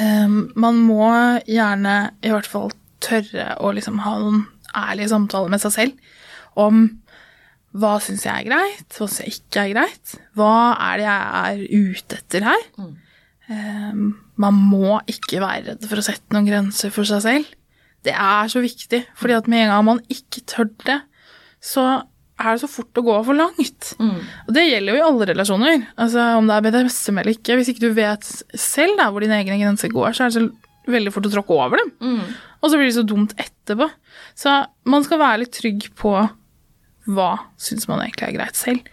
Um, 0.01 0.37
man 0.55 0.79
må 0.87 1.03
gjerne 1.45 1.95
i 2.23 2.31
hvert 2.33 2.47
fall 2.49 2.71
tørre 3.03 3.57
å 3.61 3.73
liksom 3.75 3.99
ha 4.05 4.15
noen 4.21 4.45
ærlige 4.77 5.11
samtaler 5.11 5.51
med 5.51 5.61
seg 5.61 5.73
selv 5.75 6.11
om 6.61 6.85
hva 7.77 7.93
syns 8.03 8.25
jeg 8.25 8.33
er 8.33 8.47
greit, 8.49 8.87
hva 8.97 9.07
syns 9.07 9.21
jeg 9.23 9.35
ikke 9.37 9.61
er 9.67 9.73
greit, 9.75 10.15
hva 10.35 10.53
er 10.89 10.97
det 11.01 11.05
jeg 11.07 11.27
er 11.41 11.61
ute 11.91 12.17
etter 12.21 12.47
her. 12.49 12.65
Um, 12.79 12.95
man 14.41 14.53
må 14.71 14.99
ikke 15.11 15.41
være 15.43 15.65
redd 15.71 15.87
for 15.89 16.01
å 16.01 16.05
sette 16.05 16.33
noen 16.35 16.47
grenser 16.47 16.93
for 16.93 17.07
seg 17.07 17.21
selv. 17.25 17.49
Det 18.05 18.13
er 18.17 18.47
så 18.49 18.61
viktig, 18.63 19.03
fordi 19.19 19.35
at 19.37 19.49
med 19.51 19.65
en 19.67 19.73
gang 19.75 19.85
man 19.85 19.99
ikke 20.09 20.41
tør 20.49 20.69
det, 20.87 21.01
så 21.61 21.83
er 22.41 22.55
det 22.55 22.63
så 22.63 22.69
fort 22.71 22.97
å 22.97 23.03
gå 23.05 23.15
for 23.27 23.37
langt. 23.37 23.91
Og 24.47 24.53
det 24.55 24.63
gjelder 24.65 24.95
jo 24.95 24.99
i 25.01 25.05
alle 25.05 25.27
relasjoner. 25.29 25.83
Altså 26.01 26.23
Om 26.39 26.47
det 26.49 26.55
er 26.55 26.65
BDSM 26.65 27.19
eller 27.21 27.35
ikke. 27.35 27.57
Hvis 27.59 27.69
ikke 27.69 27.83
du 27.85 27.93
vet 27.93 28.25
selv 28.57 28.97
da, 28.97 29.11
hvor 29.13 29.21
dine 29.21 29.37
egne 29.37 29.59
grenser 29.61 29.93
går, 29.93 30.15
så 30.17 30.25
er 30.25 30.31
det 30.33 30.39
så 30.39 30.91
veldig 30.95 31.13
fort 31.13 31.27
å 31.29 31.33
tråkke 31.35 31.53
over 31.53 31.77
dem. 31.83 31.91
Og 32.61 32.71
så 32.71 32.77
blir 32.79 32.89
det 32.89 32.95
så 32.97 33.05
dumt 33.05 33.35
etterpå. 33.37 33.85
Så 34.33 34.55
man 34.89 35.05
skal 35.05 35.21
være 35.21 35.43
litt 35.43 35.53
trygg 35.53 35.91
på 36.01 36.15
hva 37.09 37.31
syns 37.57 37.87
man 37.89 38.03
egentlig 38.03 38.27
er 38.27 38.35
greit 38.35 38.57
selv. 38.59 38.89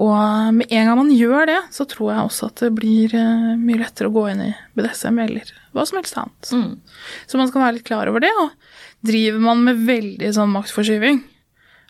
Og 0.00 0.54
med 0.56 0.66
en 0.74 0.88
gang 0.88 0.98
man 0.98 1.12
gjør 1.14 1.46
det, 1.46 1.60
så 1.70 1.86
tror 1.86 2.10
jeg 2.12 2.24
også 2.26 2.48
at 2.50 2.62
det 2.64 2.72
blir 2.74 3.14
eh, 3.14 3.52
mye 3.60 3.78
lettere 3.78 4.10
å 4.10 4.14
gå 4.14 4.24
inn 4.32 4.42
i 4.48 4.54
BDSM 4.74 5.20
eller 5.22 5.52
hva 5.74 5.84
som 5.86 6.00
helst 6.00 6.18
annet. 6.18 6.50
Så 7.30 7.38
man 7.38 7.48
skal 7.50 7.62
være 7.62 7.76
litt 7.78 7.86
klar 7.86 8.10
over 8.10 8.20
det. 8.24 8.32
Og 8.42 8.50
driver 9.06 9.38
man 9.44 9.62
med 9.66 9.84
veldig 9.86 10.32
sånn 10.34 10.52
maktforskyving 10.54 11.22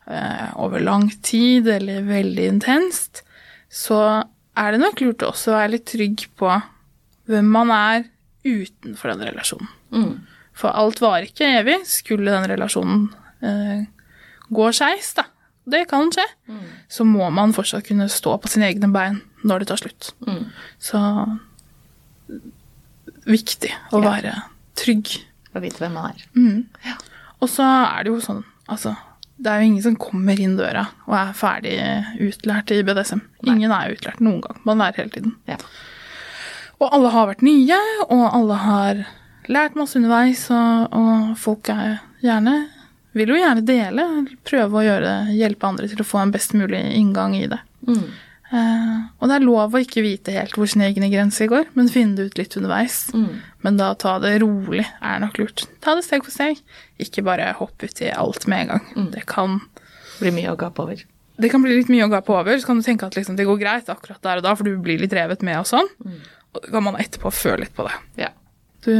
eh, 0.07 0.49
over 0.61 0.85
lang 0.85 1.09
tid 1.25 1.69
eller 1.69 2.05
veldig 2.09 2.47
intenst, 2.57 3.23
så 3.73 4.01
er 4.55 4.73
det 4.77 4.83
nok 4.85 5.01
lurt 5.03 5.25
å 5.27 5.33
være 5.33 5.73
litt 5.79 5.89
trygg 5.91 6.29
på 6.39 6.53
hvem 7.31 7.49
man 7.51 7.73
er 7.75 8.05
utenfor 8.45 9.15
den 9.15 9.25
relasjonen. 9.31 9.71
For 10.55 10.71
alt 10.77 11.01
varer 11.03 11.27
ikke 11.27 11.49
evig. 11.63 11.81
Skulle 11.89 12.31
den 12.35 12.45
relasjonen 12.53 13.09
eh, 13.43 13.87
gå 14.55 14.67
skeis, 14.77 15.15
da, 15.17 15.25
det 15.71 15.87
kan 15.89 16.11
skje, 16.13 16.25
så 16.93 17.05
må 17.09 17.31
man 17.33 17.53
fortsatt 17.57 17.87
kunne 17.89 18.09
stå 18.13 18.35
på 18.43 18.49
sine 18.53 18.67
egne 18.69 18.91
bein 18.93 19.23
når 19.45 19.61
det 19.65 19.69
tar 19.69 19.81
slutt. 19.81 20.13
Så 20.79 21.01
viktig 23.27 23.73
å 23.93 24.03
Ja. 24.03 24.11
være 24.11 24.35
trygg. 24.77 25.25
Og 25.55 25.63
vite 25.63 25.79
hvem 25.79 25.93
man 25.95 26.13
er. 26.13 26.97
Og 27.41 27.49
så 27.49 27.63
er 27.65 28.05
det 28.05 28.11
jo 28.13 28.21
sånn, 28.21 28.45
altså 28.69 28.97
Det 29.37 29.51
er 29.51 29.61
jo 29.61 29.67
ingen 29.67 29.83
som 29.83 29.97
kommer 29.97 30.39
inn 30.39 30.57
døra 30.57 30.87
og 31.09 31.15
er 31.19 31.33
ferdig 31.35 31.75
utlært 32.23 32.71
i 32.71 32.83
BDSM. 32.87 33.21
Ingen 33.45 33.73
er 33.73 33.91
utlært 33.93 34.21
noen 34.21 34.41
gang. 34.41 34.61
Man 34.65 34.79
lærer 34.79 34.95
hele 34.95 35.11
tiden. 35.11 35.35
Ja. 35.49 35.57
Og 36.81 36.89
alle 36.93 37.11
har 37.11 37.27
vært 37.27 37.43
nye, 37.43 37.75
og 38.09 38.33
alle 38.33 38.55
har 38.55 39.07
lært 39.49 39.75
masse 39.75 39.97
underveis, 39.97 40.49
og, 40.55 40.89
og 40.93 41.37
folk 41.37 41.69
er 41.69 41.99
gjerne 42.23 42.69
vil 43.15 43.31
jo 43.33 43.39
gjerne 43.39 43.63
dele, 43.67 44.05
prøve 44.47 44.81
å 44.81 44.85
gjøre, 44.85 45.15
hjelpe 45.39 45.69
andre 45.69 45.89
til 45.91 46.03
å 46.03 46.07
få 46.07 46.21
en 46.25 46.33
best 46.35 46.55
mulig 46.59 46.81
inngang 46.99 47.35
i 47.39 47.47
det. 47.51 47.61
Eh, 48.55 48.99
og 49.19 49.31
det 49.31 49.37
er 49.39 49.45
lov 49.47 49.73
å 49.75 49.81
ikke 49.83 50.03
vite 50.05 50.35
helt 50.37 50.55
hvor 50.59 50.69
sine 50.71 50.87
egne 50.91 51.09
grenser 51.11 51.49
går, 51.51 51.71
men 51.75 51.89
finne 51.91 52.15
det 52.19 52.29
ut 52.29 52.39
litt 52.39 52.57
underveis. 52.61 52.99
Men 53.65 53.79
da 53.81 53.93
ta 53.99 54.19
det 54.23 54.37
rolig 54.43 54.85
er 55.01 55.23
nok 55.25 55.39
lurt. 55.41 55.65
Ta 55.83 55.95
det 55.99 56.05
steg 56.07 56.23
for 56.27 56.35
steg. 56.35 56.61
Ikke 57.03 57.25
bare 57.27 57.49
hopp 57.59 57.83
uti 57.83 58.11
alt 58.13 58.47
med 58.51 58.67
en 58.67 58.73
gang. 58.75 59.11
Det, 59.15 59.25
kan, 59.31 59.59
Bli 60.21 60.31
mye 60.37 60.53
å 60.53 60.59
gape 60.61 60.85
over. 60.85 61.01
det 61.43 61.51
kan 61.51 61.63
bli 61.65 61.75
litt 61.81 61.91
mye 61.91 62.05
å 62.07 62.13
gape 62.13 62.31
over. 62.35 62.59
Så 62.61 62.69
kan 62.69 62.79
du 62.79 62.85
tenke 62.87 63.07
at 63.09 63.17
liksom, 63.19 63.35
det 63.41 63.47
går 63.49 63.59
greit 63.59 63.89
akkurat 63.91 64.23
der 64.23 64.39
og 64.39 64.47
da, 64.47 64.55
for 64.55 64.69
du 64.69 64.77
blir 64.79 65.01
litt 65.03 65.15
revet 65.17 65.43
med 65.43 65.59
og 65.63 65.67
sånn. 65.67 65.89
Og 66.55 66.63
så 66.63 66.71
kan 66.71 66.85
man 66.87 67.01
etterpå 67.03 67.33
føle 67.35 67.65
litt 67.65 67.75
på 67.75 67.87
det. 67.89 67.97
Ja. 68.27 68.31
Du 68.85 68.93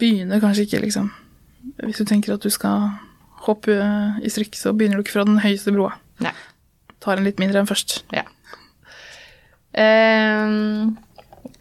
begynner 0.00 0.40
kanskje 0.40 0.64
ikke, 0.68 0.80
liksom 0.86 1.10
Hvis 1.84 2.00
du 2.00 2.08
tenker 2.08 2.34
at 2.34 2.44
du 2.44 2.50
skal 2.52 2.90
hoppe 3.46 3.76
i 4.20 4.32
strikk, 4.32 4.56
så 4.58 4.74
begynner 4.76 5.00
du 5.00 5.04
ikke 5.04 5.18
fra 5.18 5.26
den 5.28 5.40
høyeste 5.42 5.72
broa. 5.74 5.94
Nei. 6.24 6.34
Tar 7.00 7.20
en 7.20 7.26
litt 7.26 7.40
mindre 7.40 7.62
enn 7.62 7.68
først. 7.68 8.02
Ja. 8.12 8.26
Ehm, 9.80 10.96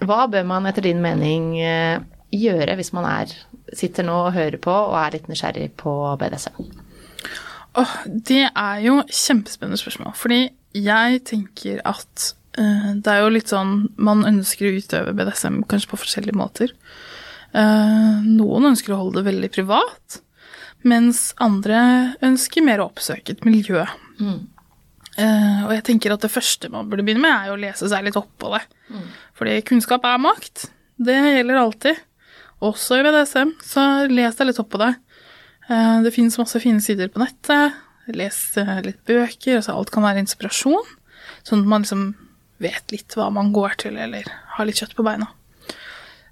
hva 0.04 0.26
bør 0.32 0.48
man 0.50 0.68
etter 0.70 0.86
din 0.86 1.02
mening 1.04 1.54
eh, 1.62 2.02
gjøre 2.34 2.76
hvis 2.80 2.92
man 2.96 3.08
er, 3.08 3.34
sitter 3.76 4.08
nå 4.08 4.16
og 4.26 4.36
hører 4.36 4.60
på 4.62 4.74
og 4.74 4.96
er 5.00 5.18
litt 5.18 5.30
nysgjerrig 5.32 5.70
på 5.80 5.94
BDSM? 6.20 6.60
Oh, 7.80 7.96
det 8.06 8.48
er 8.50 8.82
jo 8.84 9.00
kjempespennende 9.06 9.80
spørsmål. 9.80 10.16
Fordi 10.18 10.42
jeg 10.76 11.22
tenker 11.30 11.84
at 11.88 12.32
eh, 12.60 12.92
det 12.98 13.14
er 13.14 13.24
jo 13.24 13.34
litt 13.34 13.52
sånn 13.52 13.90
Man 14.02 14.26
ønsker 14.28 14.68
å 14.68 14.82
utøve 14.82 15.16
BDSM 15.18 15.62
kanskje 15.70 15.94
på 15.94 16.02
forskjellige 16.02 16.40
måter. 16.40 16.74
Eh, 17.54 18.20
noen 18.26 18.70
ønsker 18.72 18.94
å 18.94 19.00
holde 19.04 19.22
det 19.24 19.32
veldig 19.34 19.50
privat, 19.56 20.20
mens 20.86 21.34
andre 21.42 22.16
ønsker 22.22 22.64
mer 22.64 22.80
å 22.84 22.90
oppsøke 22.92 23.34
et 23.36 23.46
miljø. 23.48 23.86
Eh, 25.20 25.64
og 25.66 25.72
jeg 25.74 25.84
tenker 25.90 26.14
at 26.14 26.22
det 26.24 26.32
første 26.32 26.70
man 26.72 26.88
burde 26.90 27.04
begynne 27.04 27.24
med, 27.26 27.34
er 27.48 27.52
å 27.52 27.60
lese 27.60 27.90
seg 27.92 28.06
litt 28.06 28.16
opp 28.20 28.30
på 28.40 28.52
det. 28.54 28.62
Fordi 29.36 29.58
kunnskap 29.68 30.06
er 30.08 30.22
makt. 30.22 30.70
Det 31.00 31.16
gjelder 31.16 31.60
alltid. 31.60 32.00
Også 32.62 33.00
i 33.00 33.04
BDSM, 33.04 33.54
så 33.64 33.84
les 34.12 34.36
deg 34.36 34.48
litt 34.50 34.60
opp 34.60 34.70
på 34.74 34.80
det. 34.82 34.94
Eh, 35.70 36.02
Det 36.04 36.14
finnes 36.14 36.38
masse 36.38 36.60
fine 36.60 36.82
sider 36.82 37.08
på 37.12 37.20
nettet. 37.24 37.74
Les 38.08 38.56
litt 38.84 39.04
bøker. 39.06 39.58
altså 39.60 39.76
Alt 39.78 39.92
kan 39.92 40.04
være 40.04 40.20
inspirasjon. 40.24 40.86
Sånn 41.44 41.62
at 41.62 41.68
man 41.68 41.82
liksom 41.84 42.16
vet 42.60 42.92
litt 42.92 43.14
hva 43.16 43.30
man 43.32 43.52
går 43.54 43.76
til, 43.78 43.98
eller 43.98 44.24
har 44.58 44.66
litt 44.66 44.76
kjøtt 44.82 44.96
på 44.96 45.04
beina. 45.06 45.28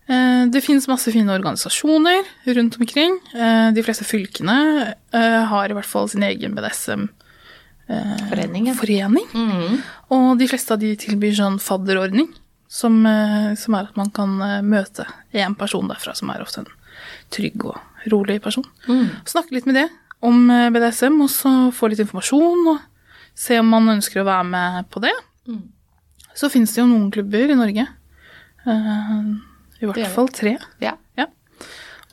Eh, 0.08 0.46
Det 0.52 0.62
finnes 0.64 0.88
masse 0.88 1.12
fine 1.12 1.28
organisasjoner 1.34 2.24
rundt 2.56 2.78
omkring. 2.80 3.20
Eh, 3.36 3.72
De 3.76 3.84
fleste 3.84 4.06
fylkene 4.08 4.94
eh, 5.12 5.44
har 5.52 5.70
i 5.70 5.74
hvert 5.76 5.86
fall 5.90 6.08
sin 6.10 6.24
egen 6.24 6.56
BDSM 6.56 7.10
Forening, 7.88 8.66
forening. 8.76 9.28
Og 10.12 10.38
de 10.40 10.48
fleste 10.52 10.74
av 10.76 10.80
de 10.82 10.90
tilbyr 11.00 11.32
sånn 11.38 11.56
fadderordning, 11.64 12.28
som, 12.68 12.98
som 13.56 13.78
er 13.78 13.86
at 13.88 13.96
man 13.96 14.10
kan 14.12 14.34
møte 14.68 15.06
en 15.32 15.56
person 15.56 15.88
derfra, 15.88 16.12
som 16.20 16.28
er 16.34 16.42
ofte 16.44 16.66
en 16.66 16.68
trygg 17.32 17.64
og 17.64 17.78
rolig 18.12 18.42
person. 18.44 18.66
Snakke 19.24 19.56
litt 19.56 19.70
med 19.72 19.76
det 19.80 19.86
om 20.20 20.50
BDSM, 20.52 21.16
og 21.24 21.32
så 21.32 21.54
få 21.72 21.88
litt 21.94 22.04
informasjon, 22.04 22.68
og 22.74 22.84
se 23.40 23.56
om 23.64 23.72
man 23.72 23.88
ønsker 23.96 24.20
å 24.20 24.28
være 24.28 24.50
med 24.52 24.90
på 24.92 25.00
det. 25.08 25.16
Så 26.36 26.52
finnes 26.52 26.76
det 26.76 26.82
jo 26.84 26.90
noen 26.92 27.08
klubber 27.16 27.48
i 27.48 27.56
Norge. 27.56 27.88
I 29.82 29.86
hvert 29.90 30.08
fall 30.14 30.28
tre. 30.34 30.56
Ja. 30.82 30.96
Ja. 31.18 31.26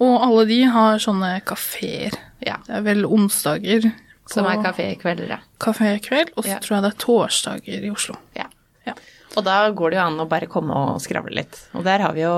Og 0.03 0.15
alle 0.27 0.45
de 0.51 0.63
har 0.75 0.99
sånne 0.99 1.37
kafeer. 1.47 2.13
ja. 2.45 2.57
Det 2.67 2.75
er 2.81 2.83
vel 2.83 3.05
onsdager 3.07 3.93
Som 4.27 4.47
er 4.49 4.57
kafékvelder, 4.65 5.29
ja. 5.29 5.39
kafékveld, 5.61 6.31
og 6.37 6.45
så 6.45 6.49
Ja. 6.57 6.59
tror 6.59 6.77
jeg 6.77 6.83
det 6.83 6.93
er 6.95 6.99
torsdager 7.05 7.85
i 7.85 7.91
Oslo. 7.91 8.17
ja. 8.37 8.47
Ja. 8.87 8.93
Og 9.37 9.45
da 9.45 9.71
går 9.71 9.91
det 9.91 9.97
jo 9.99 10.03
an 10.07 10.19
å 10.21 10.29
bare 10.29 10.47
komme 10.47 10.71
og 10.77 11.01
skravle 11.01 11.33
litt. 11.35 11.57
Og 11.75 11.83
der 11.85 11.99
har 12.01 12.13
vi 12.13 12.21
jo 12.21 12.33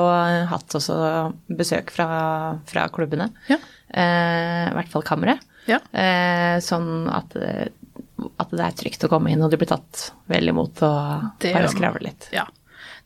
hatt 0.47 0.68
også 0.78 1.35
besøk 1.50 1.90
fra, 1.90 2.59
fra 2.66 2.88
klubbene. 2.88 3.30
Ja. 3.49 3.56
Eh, 3.90 4.71
I 4.71 4.75
hvert 4.75 4.88
fall 4.88 5.02
kammeret. 5.02 5.40
Ja. 5.66 5.78
Eh, 5.92 6.59
sånn 6.62 7.09
at, 7.12 7.35
at 7.37 8.50
det 8.50 8.61
er 8.64 8.73
trygt 8.78 9.04
å 9.04 9.09
komme 9.11 9.30
inn, 9.30 9.42
og 9.42 9.50
du 9.50 9.56
blir 9.59 9.68
tatt 9.68 10.12
vel 10.30 10.49
imot 10.49 10.80
og 10.87 11.33
Det 11.42 11.52
bare 11.52 11.68
skravle 11.68 12.00
litt. 12.06 12.28
Ja. 12.33 12.47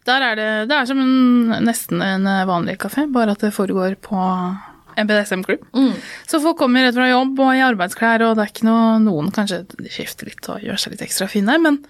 Der 0.09 0.25
er 0.25 0.38
det, 0.38 0.50
det 0.71 0.76
er 0.76 0.88
som 0.88 1.00
en, 1.02 1.54
nesten 1.66 2.00
en 2.02 2.28
vanlig 2.49 2.78
kafé, 2.80 3.04
bare 3.12 3.37
at 3.37 3.45
det 3.45 3.52
foregår 3.54 3.99
på 4.00 4.16
en 4.97 5.07
BDSM-klubb. 5.07 5.64
Mm. 5.76 5.92
Så 6.26 6.40
folk 6.42 6.59
kommer 6.59 6.87
rett 6.87 6.97
fra 6.97 7.09
jobb 7.11 7.40
og 7.40 7.50
i 7.57 7.64
arbeidsklær, 7.64 8.25
og 8.26 8.37
det 8.37 8.45
er 8.45 8.52
ikke 8.52 8.69
noe 8.69 8.99
Noen 9.04 9.30
kanskje 9.35 9.62
skifter 9.92 10.30
litt 10.30 10.49
og 10.50 10.64
gjør 10.64 10.80
seg 10.80 10.95
litt 10.95 11.04
ekstra 11.07 11.28
fine, 11.30 11.59
men 11.62 11.83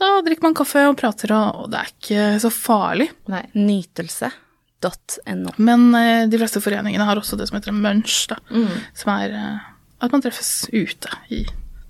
da 0.00 0.14
drikker 0.24 0.48
man 0.48 0.56
kaffe 0.58 0.86
og 0.88 0.96
prater, 0.98 1.34
og, 1.36 1.64
og 1.64 1.66
det 1.72 1.78
er 1.80 1.92
ikke 1.92 2.22
så 2.42 2.50
farlig. 2.54 3.08
Nei. 3.30 3.44
Nytelse.no. 3.54 5.52
Men 5.62 5.80
eh, 5.98 6.24
de 6.30 6.40
fleste 6.40 6.62
foreningene 6.64 7.06
har 7.06 7.20
også 7.20 7.38
det 7.38 7.46
som 7.50 7.58
heter 7.58 7.74
en 7.74 7.82
munch, 7.84 8.16
da. 8.32 8.40
Mm. 8.50 8.72
Som 8.98 9.12
er 9.14 9.36
eh, 9.38 9.68
at 10.02 10.14
man 10.14 10.24
treffes 10.24 10.66
ute 10.72 11.12
i 11.30 11.44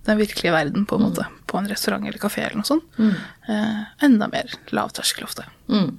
den 0.06 0.18
virkelige 0.18 0.52
verden, 0.54 0.87
på 0.87 0.99
en 0.99 1.06
måte. 1.06 1.26
På 1.47 1.61
en 1.61 1.68
restaurant 1.71 2.06
eller 2.09 2.18
kafé 2.23 2.42
eller 2.47 2.59
noe 2.59 2.68
sånt. 2.68 2.87
Eh, 2.99 3.82
enda 4.02 4.28
mer 4.32 4.50
lavterskel 4.75 5.26
ofte. 5.28 5.47
Mm. 5.71 5.94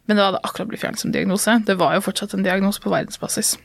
men 0.05 0.13
det 0.19 0.25
hadde 0.27 0.43
akkurat 0.43 0.69
blitt 0.71 0.83
fjernet 0.83 1.01
som 1.01 1.11
diagnose. 1.15 1.51
Det 1.67 1.75
var 1.79 1.91
jo 1.97 2.03
fortsatt 2.05 2.35
en 2.37 2.45
diagnose 2.45 2.83
på 2.83 2.91
verdensbasis. 2.93 3.55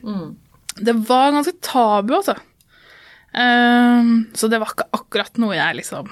Det 0.79 0.95
var 1.07 1.33
ganske 1.35 1.55
tabu, 1.61 2.15
altså. 2.17 2.37
Um, 3.33 4.29
så 4.37 4.47
det 4.47 4.59
var 4.61 4.73
ikke 4.73 4.91
akkurat 4.93 5.39
noe 5.41 5.55
jeg 5.57 5.79
liksom 5.79 6.09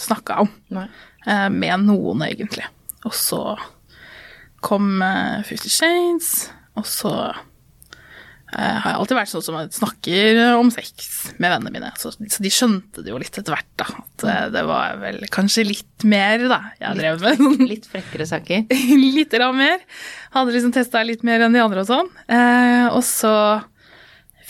snakka 0.00 0.38
om 0.44 0.50
eh, 0.78 1.48
med 1.52 1.86
noen, 1.86 2.22
egentlig. 2.24 2.64
Og 3.08 3.14
så 3.16 3.42
kom 4.64 5.00
uh, 5.02 5.40
Fifty 5.48 5.70
Shades, 5.72 6.50
og 6.78 6.86
så 6.88 7.12
uh, 7.32 8.54
har 8.54 8.86
jeg 8.86 8.98
alltid 8.98 9.16
vært 9.16 9.32
sånn 9.32 9.44
som 9.44 9.58
snakker 9.72 10.40
om 10.58 10.70
sex 10.72 11.08
med 11.40 11.48
vennene 11.48 11.72
mine. 11.74 11.90
Så, 12.00 12.12
så 12.14 12.44
de 12.44 12.52
skjønte 12.52 13.04
det 13.04 13.12
jo 13.12 13.20
litt 13.20 13.36
etter 13.40 13.56
hvert, 13.56 13.70
da. 13.80 13.88
At 14.04 14.26
uh, 14.28 14.46
det 14.54 14.64
var 14.68 15.00
vel 15.02 15.20
kanskje 15.32 15.66
litt 15.68 16.06
mer, 16.08 16.44
da, 16.52 16.60
jeg 16.80 17.00
drev 17.00 17.24
med. 17.24 17.44
Litt 17.72 17.88
frekkere 17.90 18.28
saker. 18.28 18.68
litt 19.00 19.36
mer. 19.56 19.84
Hadde 20.36 20.56
liksom 20.56 20.76
testa 20.76 21.02
litt 21.04 21.24
mer 21.26 21.46
enn 21.46 21.56
de 21.56 21.64
andre 21.64 21.84
og 21.84 21.90
sånn. 21.90 22.08
Og 22.94 23.02
så 23.06 23.34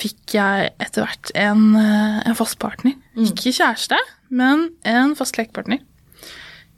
fikk 0.01 0.35
jeg 0.37 0.71
etter 0.81 1.05
hvert 1.05 1.33
en, 1.39 1.67
eh, 1.77 2.21
en 2.31 2.39
fast 2.39 2.59
partner. 2.63 2.97
Ikke 3.21 3.53
kjæreste, 3.53 3.99
men 4.33 4.71
en 4.89 5.15
fast 5.19 5.39
lekepartner. 5.39 5.83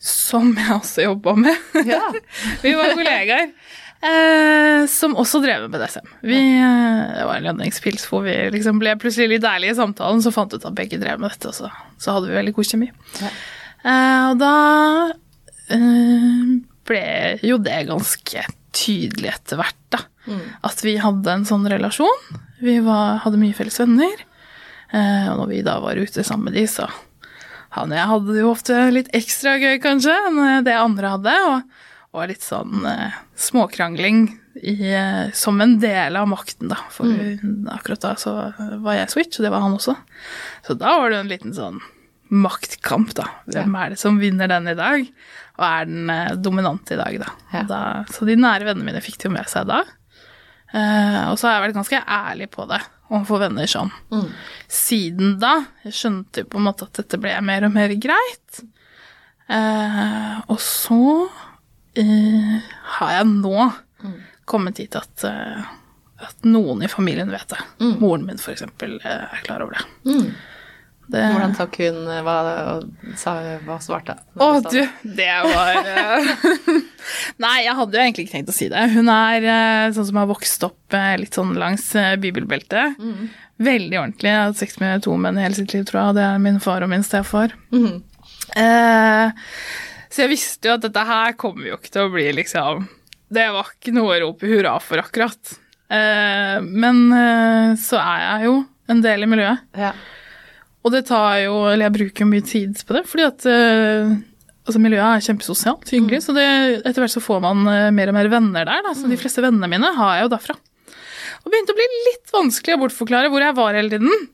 Som 0.03 0.57
jeg 0.59 0.73
også 0.75 1.05
jobba 1.07 1.37
med. 1.39 1.71
Ja. 1.87 2.03
Vi 2.65 2.75
var 2.75 2.97
kollegaer. 2.99 3.53
Eh, 4.03 4.83
som 4.91 5.15
også 5.15 5.39
drev 5.45 5.69
med 5.69 5.77
BDSM. 5.77 6.09
Vi, 6.27 6.39
eh, 6.59 7.03
det 7.15 7.27
var 7.29 7.39
en 7.39 7.45
lønningspils 7.47 8.09
hvor 8.11 8.25
vi 8.27 8.35
liksom 8.51 8.81
ble 8.83 8.97
plutselig 8.99 9.37
litt 9.37 9.47
ærlige 9.47 9.77
i 9.77 9.79
samtalen, 9.79 10.19
så 10.25 10.33
fant 10.35 10.57
ut 10.57 10.65
at 10.67 10.75
begge 10.75 10.99
drev 10.99 11.23
med 11.23 11.31
dette, 11.31 11.53
og 11.53 11.55
så, 11.55 11.71
så 12.03 12.17
hadde 12.17 12.33
vi 12.33 12.35
veldig 12.35 12.55
god 12.57 12.71
kjemi. 12.73 12.89
Ja. 13.21 13.31
Eh, 13.83 14.25
og 14.33 14.41
da 14.43 14.57
eh, 15.77 16.51
ble 16.91 17.05
jo 17.47 17.61
det 17.63 17.79
ganske 17.93 18.43
tydelig 18.75 19.37
etter 19.37 19.63
hvert, 19.63 19.79
da. 19.95 20.03
At 20.67 20.83
vi 20.83 20.97
hadde 21.03 21.31
en 21.35 21.47
sånn 21.47 21.67
relasjon. 21.71 22.27
Vi 22.63 22.77
var, 22.85 23.23
hadde 23.25 23.41
mye 23.41 23.57
felles 23.57 23.81
venner. 23.83 24.27
Eh, 24.93 25.31
og 25.33 25.41
når 25.43 25.51
vi 25.51 25.63
da 25.67 25.79
var 25.83 25.99
ute 25.99 26.25
sammen 26.27 26.51
med 26.51 26.61
de, 26.61 26.67
så 26.71 26.89
han 27.73 27.89
og 27.89 27.97
jeg 27.97 28.11
hadde 28.11 28.35
det 28.35 28.43
jo 28.43 28.51
ofte 28.53 28.79
litt 28.93 29.09
ekstra 29.17 29.57
gøy, 29.57 29.79
kanskje, 29.81 30.13
enn 30.29 30.67
det 30.67 30.77
andre 30.77 31.15
hadde. 31.15 31.37
Og, 31.49 31.79
og 32.13 32.29
litt 32.29 32.45
sånn 32.45 32.85
eh, 32.89 33.17
småkrangling 33.41 34.27
i, 34.61 34.77
eh, 34.93 35.31
som 35.33 35.61
en 35.65 35.79
del 35.81 36.19
av 36.21 36.29
makten, 36.29 36.69
da. 36.73 36.79
For 36.93 37.09
akkurat 37.73 38.05
da 38.05 38.13
så 38.21 38.37
var 38.85 38.99
jeg 38.99 39.13
switch, 39.15 39.41
og 39.41 39.47
det 39.47 39.55
var 39.55 39.65
han 39.65 39.79
også. 39.79 39.97
Så 40.69 40.77
da 40.77 40.99
var 41.01 41.09
det 41.09 41.19
jo 41.19 41.25
en 41.25 41.33
liten 41.33 41.57
sånn 41.57 41.81
maktkamp, 42.33 43.15
da. 43.17 43.31
Hvem 43.49 43.75
er 43.77 43.93
det 43.93 44.01
som 44.01 44.21
vinner 44.21 44.53
den 44.53 44.69
i 44.73 44.77
dag? 44.77 45.09
Og 45.57 45.65
er 45.69 45.89
den 45.89 46.13
eh, 46.13 46.37
dominante 46.41 46.97
i 46.97 47.01
dag, 47.01 47.19
da. 47.25 47.33
Ja. 47.57 47.65
da. 47.69 47.83
Så 48.13 48.29
de 48.29 48.37
nære 48.37 48.69
vennene 48.69 48.89
mine 48.89 49.03
fikk 49.05 49.19
det 49.21 49.31
jo 49.31 49.35
med 49.35 49.49
seg 49.53 49.69
da. 49.73 49.83
Eh, 50.73 51.23
og 51.31 51.37
så 51.39 51.49
har 51.49 51.59
jeg 51.59 51.65
vært 51.69 51.79
ganske 51.81 52.03
ærlig 52.09 52.51
på 52.55 52.65
det 52.71 52.81
overfor 53.13 53.43
venner 53.45 53.67
sånn. 53.69 53.91
Siden 54.73 55.35
da. 55.43 55.67
Jeg 55.85 55.93
skjønte 55.99 56.45
på 56.49 56.57
en 56.61 56.65
måte 56.71 56.87
at 56.89 56.97
dette 57.03 57.19
ble 57.21 57.35
mer 57.45 57.67
og 57.69 57.75
mer 57.75 57.93
greit. 58.01 58.63
Eh, 59.53 60.39
og 60.49 60.57
så 60.65 61.29
eh, 62.01 62.57
har 62.97 63.13
jeg 63.19 63.29
nå 63.35 63.67
kommet 64.49 64.81
hit 64.81 64.97
at, 64.97 65.25
eh, 65.29 65.61
at 66.25 66.49
noen 66.49 66.83
i 66.83 66.89
familien 66.91 67.29
vet 67.31 67.53
det. 67.53 67.61
Moren 68.01 68.25
min, 68.27 68.41
for 68.41 68.55
eksempel, 68.55 68.97
eh, 69.05 69.27
er 69.29 69.45
klar 69.45 69.61
over 69.67 69.77
det. 69.77 69.85
Det 71.13 71.23
Hvordan 71.35 71.55
tok 71.59 71.79
hun 71.85 72.01
hva, 72.27 72.37
sa, 73.21 73.35
hva 73.67 73.77
svarte 73.85 74.17
hun? 74.19 74.43
Å, 74.43 74.49
du, 74.67 74.81
det 75.19 75.31
var 75.47 75.79
eh, 75.81 76.33
Nei, 77.45 77.57
jeg 77.67 77.77
hadde 77.79 77.99
jo 77.99 78.03
egentlig 78.03 78.27
ikke 78.27 78.37
tenkt 78.39 78.53
å 78.53 78.57
si 78.57 78.69
det. 78.73 78.83
Hun 78.95 79.11
er 79.13 79.47
eh, 79.47 79.87
sånn 79.95 80.09
som 80.11 80.21
har 80.23 80.29
vokst 80.31 80.67
opp 80.69 80.97
eh, 80.97 81.15
litt 81.21 81.39
sånn 81.39 81.55
langs 81.61 81.89
bibelbeltet. 82.23 82.97
bibelbeltet. 82.99 83.41
Veldig 83.63 83.99
ordentlig. 84.01 84.31
Jeg 84.31 84.39
har 84.39 84.49
hatt 84.51 84.61
sex 84.61 84.79
med 84.83 85.05
to 85.05 85.15
menn 85.21 85.39
i 85.39 85.45
hele 85.45 85.59
sitt 85.59 85.75
liv, 85.75 85.85
tror 85.89 86.01
jeg. 86.01 86.17
Det 86.19 86.25
er 86.27 86.43
min 86.43 86.61
far 86.63 86.85
og 86.85 86.91
min 86.91 87.05
stefar. 87.07 87.55
Eh, 88.57 89.53
så 90.13 90.25
jeg 90.25 90.33
visste 90.33 90.69
jo 90.69 90.77
at 90.77 90.85
dette 90.85 91.05
her 91.09 91.37
kommer 91.41 91.71
jo 91.71 91.79
ikke 91.79 91.93
til 91.95 92.09
å 92.09 92.13
bli 92.13 92.27
liksom 92.37 92.85
Det 93.33 93.47
var 93.55 93.71
ikke 93.73 93.95
noe 93.97 94.17
å 94.17 94.21
rope 94.27 94.51
hurra 94.51 94.75
for, 94.85 95.01
akkurat. 95.03 95.55
Eh, 95.93 96.59
men 96.65 97.05
eh, 97.17 97.71
så 97.81 98.01
er 98.01 98.25
jeg 98.27 98.51
jo 98.51 98.59
en 98.93 99.05
del 99.05 99.25
i 99.25 99.31
miljøet. 99.31 99.63
Ja. 99.79 99.93
Og 100.83 100.91
det 100.95 101.05
tar 101.07 101.39
jo 101.45 101.55
Eller 101.71 101.87
jeg 101.87 101.97
bruker 101.99 102.25
jo 102.25 102.31
mye 102.33 102.45
tid 102.47 102.83
på 102.87 102.97
det, 102.97 103.05
fordi 103.09 103.27
at 103.29 103.47
eh, 103.51 104.13
altså 104.67 104.83
miljøet 104.83 105.07
er 105.07 105.25
kjempesosialt, 105.29 105.89
hyggelig, 105.95 106.23
så 106.27 106.35
det, 106.37 106.49
etter 106.83 107.05
hvert 107.05 107.15
så 107.15 107.23
får 107.23 107.41
man 107.45 107.65
eh, 107.71 107.89
mer 107.95 108.13
og 108.13 108.19
mer 108.19 108.31
venner 108.33 108.69
der. 108.69 108.85
Da. 108.87 108.95
Så 108.99 109.11
de 109.11 109.19
fleste 109.21 109.45
vennene 109.45 109.71
mine 109.71 109.95
har 109.97 110.19
jeg 110.19 110.27
jo 110.27 110.35
derfra. 110.35 110.59
Og 111.43 111.51
begynte 111.51 111.75
å 111.75 111.79
bli 111.79 111.89
litt 112.09 112.35
vanskelig 112.35 112.77
å 112.77 112.83
bortforklare 112.85 113.31
hvor 113.33 113.43
jeg 113.43 113.59
var 113.59 113.79
hele 113.79 113.95
tiden. 113.95 114.29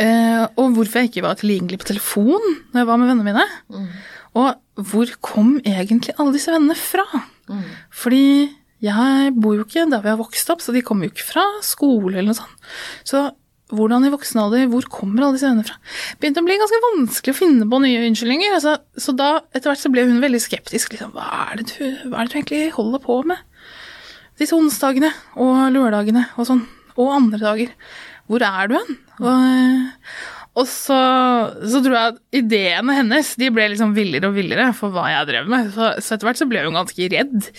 Eh, 0.00 0.46
og 0.56 0.72
hvorfor 0.78 1.02
jeg 1.02 1.10
ikke 1.10 1.26
var 1.26 1.38
tilgjengelig 1.38 1.82
på 1.82 1.90
telefon 1.90 2.42
når 2.72 2.80
jeg 2.82 2.88
var 2.88 3.02
med 3.02 3.12
vennene 3.12 3.34
mine. 3.34 3.92
Og 4.40 4.86
hvor 4.88 5.10
kom 5.20 5.58
egentlig 5.60 6.14
alle 6.16 6.34
disse 6.34 6.54
vennene 6.54 6.78
fra? 6.78 7.04
Fordi 7.92 8.48
jeg 8.82 9.34
bor 9.38 9.54
jo 9.54 9.66
ikke 9.66 9.84
der 9.86 10.00
hvor 10.00 10.08
jeg 10.08 10.16
har 10.16 10.22
vokst 10.24 10.50
opp, 10.50 10.62
så 10.64 10.74
de 10.74 10.82
kommer 10.82 11.06
jo 11.06 11.12
ikke 11.12 11.28
fra 11.28 11.44
skole 11.62 12.16
eller 12.16 12.32
noe 12.32 12.38
sånt. 12.40 12.70
Så 13.06 13.20
hvordan 13.72 14.04
i 14.06 14.12
voksen 14.12 14.40
alder, 14.42 14.66
hvor 14.72 14.86
kommer 14.92 15.24
alle 15.24 15.38
disse 15.38 15.48
vennene 15.48 15.66
fra? 15.66 15.78
Begynte 16.20 16.42
å 16.42 16.46
bli 16.46 16.58
ganske 16.60 16.82
vanskelig 16.86 17.34
å 17.34 17.38
finne 17.38 17.68
på 17.70 17.80
nye 17.82 18.02
unnskyldninger. 18.08 18.56
Altså, 18.58 18.76
så 19.00 19.14
da 19.16 19.30
etter 19.52 19.70
hvert 19.70 19.82
så 19.82 19.92
ble 19.92 20.04
hun 20.08 20.20
veldig 20.24 20.42
skeptisk. 20.44 20.92
Liksom, 20.94 21.14
hva, 21.16 21.30
er 21.48 21.62
det 21.62 21.68
du, 21.72 21.80
hva 22.10 22.20
er 22.20 22.28
det 22.28 22.34
du 22.34 22.38
egentlig 22.40 22.62
holder 22.76 23.02
på 23.06 23.18
med? 23.32 23.40
Disse 24.40 24.56
onsdagene 24.56 25.12
og 25.40 25.64
lørdagene 25.74 26.26
og 26.36 26.48
sånn, 26.48 26.62
og 26.98 27.16
andre 27.16 27.40
dager. 27.42 27.74
Hvor 28.30 28.44
er 28.46 28.70
du 28.70 28.76
hen? 28.78 29.00
Og, 29.22 30.06
og 30.60 30.68
så, 30.68 31.00
så 31.64 31.80
tror 31.80 31.96
jeg 31.96 32.12
at 32.12 32.22
ideene 32.42 32.96
hennes 33.00 33.32
de 33.40 33.50
ble 33.54 33.70
liksom 33.72 33.96
villere 33.96 34.28
og 34.28 34.36
villere 34.36 34.68
for 34.76 34.92
hva 34.92 35.08
jeg 35.14 35.30
drev 35.32 35.50
med. 35.52 35.72
Så, 35.72 35.94
så 36.04 36.16
etter 36.16 36.28
hvert 36.28 36.40
så 36.40 36.48
ble 36.50 36.64
hun 36.66 36.76
ganske 36.76 37.10
redd 37.12 37.50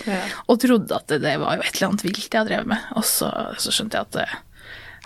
og 0.45 0.61
trodde 0.61 0.97
at 0.97 1.09
det, 1.09 1.23
det 1.25 1.37
var 1.41 1.57
jo 1.57 1.65
et 1.65 1.73
eller 1.73 1.89
annet 1.89 2.05
vilt 2.05 2.37
jeg 2.37 2.49
drev 2.49 2.69
med. 2.69 2.89
Og 2.97 3.05
så, 3.07 3.31
så 3.57 3.73
skjønte 3.73 3.97
jeg 3.97 4.09
at 4.11 4.17
det, 4.19 4.27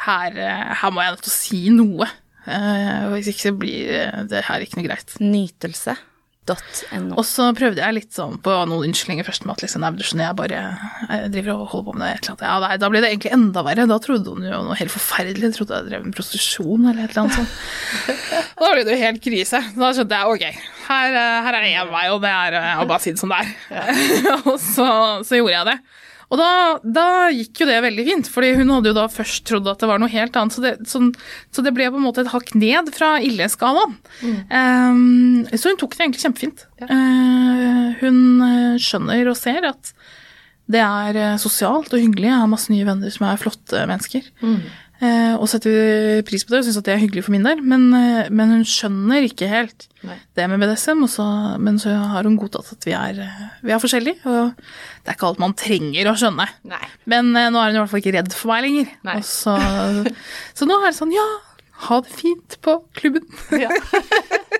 her, 0.05 0.37
eh, 0.37 0.75
her 0.81 0.93
må 0.93 1.03
jeg 1.03 1.15
nødt 1.15 1.25
til 1.25 1.33
å 1.33 1.37
si 1.37 1.63
noe. 1.73 2.09
Uh, 2.47 3.11
Hvis 3.11 3.33
ikke 3.33 3.49
så 3.49 3.55
blir 3.59 3.89
eh, 3.91 4.21
det 4.31 4.45
her 4.47 4.63
ikke 4.63 4.79
noe 4.79 4.87
greit. 4.87 5.17
Nytelse.no. 5.19 7.17
Og 7.17 7.25
så 7.27 7.49
prøvde 7.57 7.83
jeg 7.83 7.95
litt 7.97 8.13
sånn 8.15 8.37
på 8.39 8.53
noen 8.69 8.87
unnskyldninger 8.87 9.27
først 9.27 9.43
med 9.43 9.57
at 9.57 9.65
liksom, 9.65 9.83
nei, 9.83 9.89
du 9.97 10.05
skjønner, 10.05 10.29
jeg 10.29 10.37
bare 10.39 10.61
jeg 11.09 11.33
driver 11.33 11.57
og 11.57 11.73
holder 11.73 11.87
på 11.89 11.95
med 11.97 12.05
det. 12.05 12.13
et 12.13 12.21
eller 12.21 12.31
annet. 12.37 12.45
Ja, 12.47 12.55
nei, 12.63 12.79
da 12.79 12.91
ble 12.93 13.01
det 13.03 13.09
egentlig 13.11 13.33
enda 13.35 13.65
verre. 13.67 13.87
Da 13.91 13.99
trodde 14.05 14.37
hun 14.37 14.47
jo 14.47 14.61
noe 14.69 14.79
helt 14.79 14.95
forferdelig. 14.95 15.51
Trodde 15.57 15.81
jeg 15.81 15.89
drev 15.89 16.07
med 16.07 16.15
prostitusjon 16.15 16.87
eller 16.87 17.03
et 17.03 17.11
eller 17.11 17.25
annet 17.25 17.39
sånt. 17.41 17.53
Da 18.57 18.71
ble 18.73 18.87
det 18.87 18.95
jo 18.95 19.03
helt 19.03 19.21
krise. 19.21 19.59
Da 19.75 19.91
skjønte 19.93 20.17
jeg 20.17 20.33
ok, 20.33 20.71
her, 20.87 21.19
her 21.45 21.51
er 21.51 21.61
det 21.61 21.75
én 21.77 21.91
vei, 21.91 22.07
og 22.09 22.23
det 22.23 22.31
er 22.31 22.79
å 22.79 22.87
bare 22.89 23.03
si 23.03 23.11
det 23.13 23.21
som 23.21 23.29
det 23.29 23.43
er. 23.43 23.51
og 24.49 24.55
så, 24.55 24.87
så 25.27 25.37
gjorde 25.37 25.53
jeg 25.59 25.67
det. 25.73 25.77
Og 26.27 26.39
da, 26.41 26.49
da 26.83 27.05
gikk 27.31 27.61
jo 27.61 27.67
det 27.69 27.77
veldig 27.85 28.03
fint, 28.09 28.29
fordi 28.31 28.49
hun 28.57 28.71
hadde 28.73 28.91
jo 28.91 28.97
da 28.97 29.05
først 29.11 29.45
trodd 29.47 29.69
at 29.71 29.79
det 29.79 29.87
var 29.87 30.01
noe 30.01 30.11
helt 30.11 30.35
annet. 30.35 30.55
Så 30.57 30.63
det, 30.63 30.73
så, 30.91 30.99
så 31.55 31.63
det 31.63 31.71
ble 31.77 31.87
på 31.87 31.99
en 32.01 32.03
måte 32.03 32.25
et 32.25 32.33
hakk 32.33 32.51
ned 32.59 32.91
fra 32.95 33.13
ildeskalaen. 33.23 33.95
Um, 34.51 35.45
så 35.53 35.71
hun 35.71 35.79
tok 35.79 35.95
det 35.95 36.03
egentlig 36.03 36.25
kjempefint. 36.25 36.65
Eh, 36.83 37.85
hun 38.01 38.19
eh, 38.43 38.75
skjønner 38.83 39.31
og 39.31 39.39
ser 39.39 39.69
at 39.71 39.93
det 40.67 40.81
er 40.83 41.15
eh, 41.15 41.37
sosialt 41.39 41.93
og 41.95 42.01
hyggelig. 42.03 42.27
Jeg 42.27 42.41
har 42.41 42.51
masse 42.51 42.73
nye 42.73 42.87
venner 42.87 43.13
som 43.13 43.29
er 43.29 43.39
flotte 43.39 43.85
mennesker. 43.87 44.27
Eh, 44.43 44.83
og 45.37 45.45
setter 45.51 46.23
pris 46.25 46.41
på 46.45 46.53
det 46.53 46.61
og 46.61 46.65
syns 46.67 46.79
at 46.79 46.87
det 46.87 46.93
er 46.95 47.01
hyggelig 47.03 47.23
for 47.27 47.35
min 47.35 47.45
del. 47.45 47.59
Men, 47.61 47.87
eh, 47.93 48.29
men 48.33 48.55
hun 48.55 48.63
skjønner 48.65 49.27
ikke 49.27 49.49
helt 49.51 49.85
Nei. 50.07 50.17
det 50.37 50.47
med 50.49 50.63
BDSM. 50.63 51.03
Og 51.05 51.11
så, 51.13 51.25
men 51.61 51.77
så 51.81 51.93
har 52.15 52.25
hun 52.25 52.37
godtatt 52.39 52.71
at 52.73 52.87
vi 52.87 52.95
er, 52.97 53.21
eh, 53.25 53.43
vi 53.61 53.75
er 53.75 53.83
forskjellige. 53.83 54.23
Og 54.25 54.55
det 54.57 55.11
er 55.11 55.17
ikke 55.19 55.29
alt 55.29 55.43
man 55.43 55.57
trenger 55.57 56.09
å 56.09 56.15
skjønne. 56.17 56.47
Nei. 56.71 56.83
Men 57.05 57.29
eh, 57.35 57.51
nå 57.53 57.61
er 57.61 57.69
hun 57.69 57.77
i 57.77 57.83
hvert 57.83 57.93
fall 57.93 58.01
ikke 58.01 58.15
redd 58.17 58.33
for 58.33 58.53
meg 58.53 58.65
lenger. 58.65 58.95
Og 59.13 59.27
så, 59.27 59.57
så 60.57 60.69
nå 60.69 60.79
er 60.81 60.89
det 60.89 60.97
sånn 60.97 61.13
ja, 61.15 61.27
ha 61.87 62.01
det 62.01 62.13
fint 62.17 62.57
på 62.65 62.79
klubben. 62.97 63.27
Ja. 63.53 63.69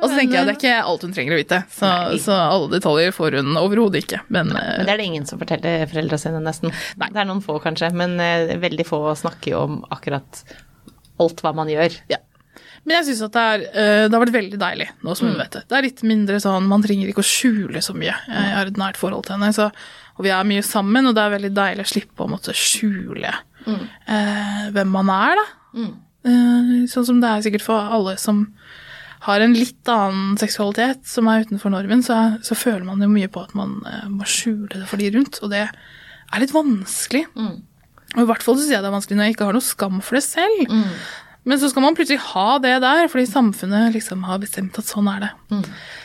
Og 0.00 0.04
så 0.08 0.12
tenker 0.16 0.36
jeg 0.36 0.42
at 0.42 0.48
det 0.48 0.54
er 0.54 0.58
ikke 0.58 0.74
alt 0.90 1.06
hun 1.06 1.14
trenger 1.16 1.36
å 1.36 1.40
vite. 1.40 1.60
Så, 1.72 1.90
så 2.24 2.36
alle 2.36 2.70
detaljer 2.74 3.14
får 3.16 3.38
hun 3.40 3.56
overhodet 3.60 4.04
ikke. 4.04 4.20
Men, 4.34 4.52
Nei, 4.54 4.66
Men 4.80 4.88
det 4.88 4.94
er 4.94 5.02
det 5.02 5.08
ingen 5.12 5.26
som 5.28 5.40
forteller 5.40 5.88
foreldra 5.90 6.20
sine, 6.20 6.42
nesten. 6.44 6.74
Nei. 7.00 7.10
Det 7.14 7.22
er 7.22 7.30
noen 7.30 7.42
få, 7.44 7.58
kanskje, 7.64 7.90
men 7.96 8.18
uh, 8.20 8.54
veldig 8.62 8.86
få 8.88 9.00
snakker 9.22 9.54
jo 9.54 9.64
om 9.64 9.80
akkurat 9.94 10.44
alt 11.22 11.44
hva 11.44 11.54
man 11.56 11.70
gjør. 11.70 11.96
Ja. 12.10 12.20
Men 12.84 12.98
jeg 12.98 13.08
syns 13.08 13.22
at 13.24 13.34
det, 13.36 13.42
er, 13.42 13.62
eh, 13.72 14.02
det 14.04 14.12
har 14.12 14.22
vært 14.26 14.34
veldig 14.34 14.58
deilig, 14.60 14.86
nå 15.06 15.14
som 15.16 15.30
hun 15.30 15.38
vet 15.40 15.56
det. 15.56 15.62
Det 15.70 15.76
er 15.78 15.86
litt 15.86 16.02
mindre 16.04 16.36
sånn, 16.42 16.66
man 16.68 16.84
trenger 16.84 17.08
ikke 17.08 17.22
å 17.24 17.26
skjule 17.26 17.80
så 17.84 17.94
mye. 17.96 18.12
Jeg 18.28 18.56
har 18.58 18.68
et 18.68 18.80
nært 18.80 19.00
forhold 19.00 19.24
til 19.24 19.38
henne, 19.38 19.48
så, 19.56 19.70
og 20.18 20.26
vi 20.26 20.32
er 20.34 20.48
mye 20.48 20.64
sammen, 20.66 21.08
og 21.08 21.16
det 21.16 21.22
er 21.24 21.32
veldig 21.32 21.52
deilig 21.56 21.86
å 21.86 21.92
slippe 21.94 22.26
å 22.26 22.28
måtte 22.34 22.52
skjule 22.58 23.32
eh, 23.64 24.66
hvem 24.76 24.92
man 24.92 25.12
er, 25.14 25.40
da. 25.40 25.46
Eh, 26.28 26.74
sånn 26.92 27.08
som 27.08 27.24
det 27.24 27.30
er 27.30 27.46
sikkert 27.46 27.64
for 27.64 27.96
alle 27.96 28.18
som 28.20 28.44
har 29.24 29.40
en 29.40 29.54
litt 29.56 29.90
annen 29.90 30.38
seksualitet, 30.40 31.04
som 31.08 31.28
er 31.30 31.46
utenfor 31.46 31.72
normen, 31.72 32.02
så, 32.04 32.18
så 32.44 32.56
føler 32.58 32.84
man 32.86 33.02
jo 33.02 33.10
mye 33.12 33.30
på 33.32 33.44
at 33.44 33.54
man 33.58 33.78
uh, 33.86 34.06
må 34.12 34.26
skjule 34.28 34.72
det 34.74 34.88
for 34.90 35.00
de 35.00 35.10
rundt, 35.14 35.40
og 35.42 35.52
det 35.54 35.64
er 35.64 36.42
litt 36.42 36.54
vanskelig. 36.54 37.24
Og 38.14 38.22
i 38.22 38.28
hvert 38.28 38.44
fall 38.46 38.58
så 38.58 38.66
sier 38.66 38.76
jeg 38.76 38.84
det 38.84 38.90
er 38.90 38.96
vanskelig 38.96 39.18
når 39.18 39.28
jeg 39.28 39.36
ikke 39.36 39.48
har 39.48 39.56
noe 39.56 39.64
skam 39.64 40.00
for 40.04 40.18
det 40.18 40.24
selv. 40.26 40.74
Men 41.44 41.60
så 41.60 41.68
skal 41.68 41.84
man 41.84 41.96
plutselig 41.96 42.22
ha 42.30 42.58
det 42.62 42.76
der, 42.84 43.08
fordi 43.12 43.26
samfunnet 43.28 43.96
liksom 43.96 44.22
har 44.28 44.40
bestemt 44.40 44.78
at 44.80 44.88
sånn 44.88 45.08
er 45.12 45.26
det. 45.26 45.32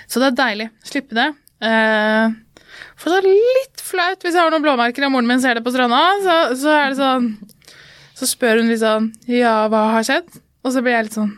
Så 0.09 0.19
det 0.19 0.31
er 0.31 0.39
deilig. 0.39 0.69
Slippe 0.87 1.15
det. 1.15 1.29
Uh, 1.63 2.33
for 2.99 3.11
det 3.11 3.19
er 3.19 3.27
litt 3.59 3.83
flaut 3.83 4.23
hvis 4.23 4.35
jeg 4.35 4.41
har 4.41 4.51
noen 4.53 4.63
blåmerker 4.63 5.05
og 5.07 5.13
moren 5.13 5.27
min 5.27 5.41
ser 5.43 5.57
det 5.57 5.63
på 5.65 5.73
stranda, 5.73 5.99
så, 6.23 6.35
så 6.59 6.71
er 6.75 6.91
det 6.91 6.99
sånn 6.99 7.25
Så 8.19 8.29
spør 8.29 8.61
hun 8.61 8.71
litt 8.71 8.79
sånn 8.79 9.09
Ja, 9.27 9.67
hva 9.71 9.89
har 9.95 10.07
skjedd? 10.07 10.29
Og 10.63 10.75
så 10.75 10.83
blir 10.83 10.95
jeg 10.95 11.07
litt 11.07 11.17
sånn 11.17 11.33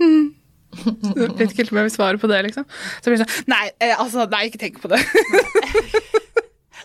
hm. 0.00 0.26
Vet 1.38 1.50
ikke 1.50 1.62
helt 1.62 1.72
om 1.74 1.80
jeg 1.82 1.88
vil 1.88 1.94
svare 1.94 2.20
på 2.20 2.30
det, 2.30 2.40
liksom. 2.48 2.66
Så 3.00 3.10
blir 3.10 3.20
det 3.20 3.26
sånn 3.26 3.50
Nei, 3.52 3.64
eh, 3.82 3.94
altså, 4.00 4.26
nei, 4.32 4.46
ikke 4.48 4.62
tenk 4.66 4.82
på 4.82 4.92
det. 4.92 5.02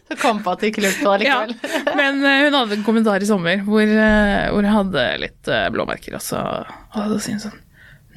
Du 0.07 0.13
kom 0.15 0.37
på 0.39 0.53
at 0.53 0.61
du 0.63 0.69
ikke 0.69 0.79
lurte 0.85 1.03
på 1.03 1.13
det 1.19 1.25
Ja, 1.27 1.41
likevel. 1.49 1.81
men 1.99 2.21
eh, 2.23 2.45
hun 2.45 2.55
hadde 2.55 2.77
en 2.77 2.85
kommentar 2.85 3.23
i 3.23 3.27
sommer 3.27 3.59
hvor, 3.67 3.83
eh, 3.83 4.45
hvor 4.53 4.63
jeg 4.63 4.75
hadde 4.77 5.03
litt 5.19 5.49
blåmerker, 5.75 6.15
og 6.15 6.23
så, 6.23 6.43
og 6.95 7.09
så 7.11 7.17
sier 7.25 7.35
hun 7.35 7.43
sånn 7.43 7.57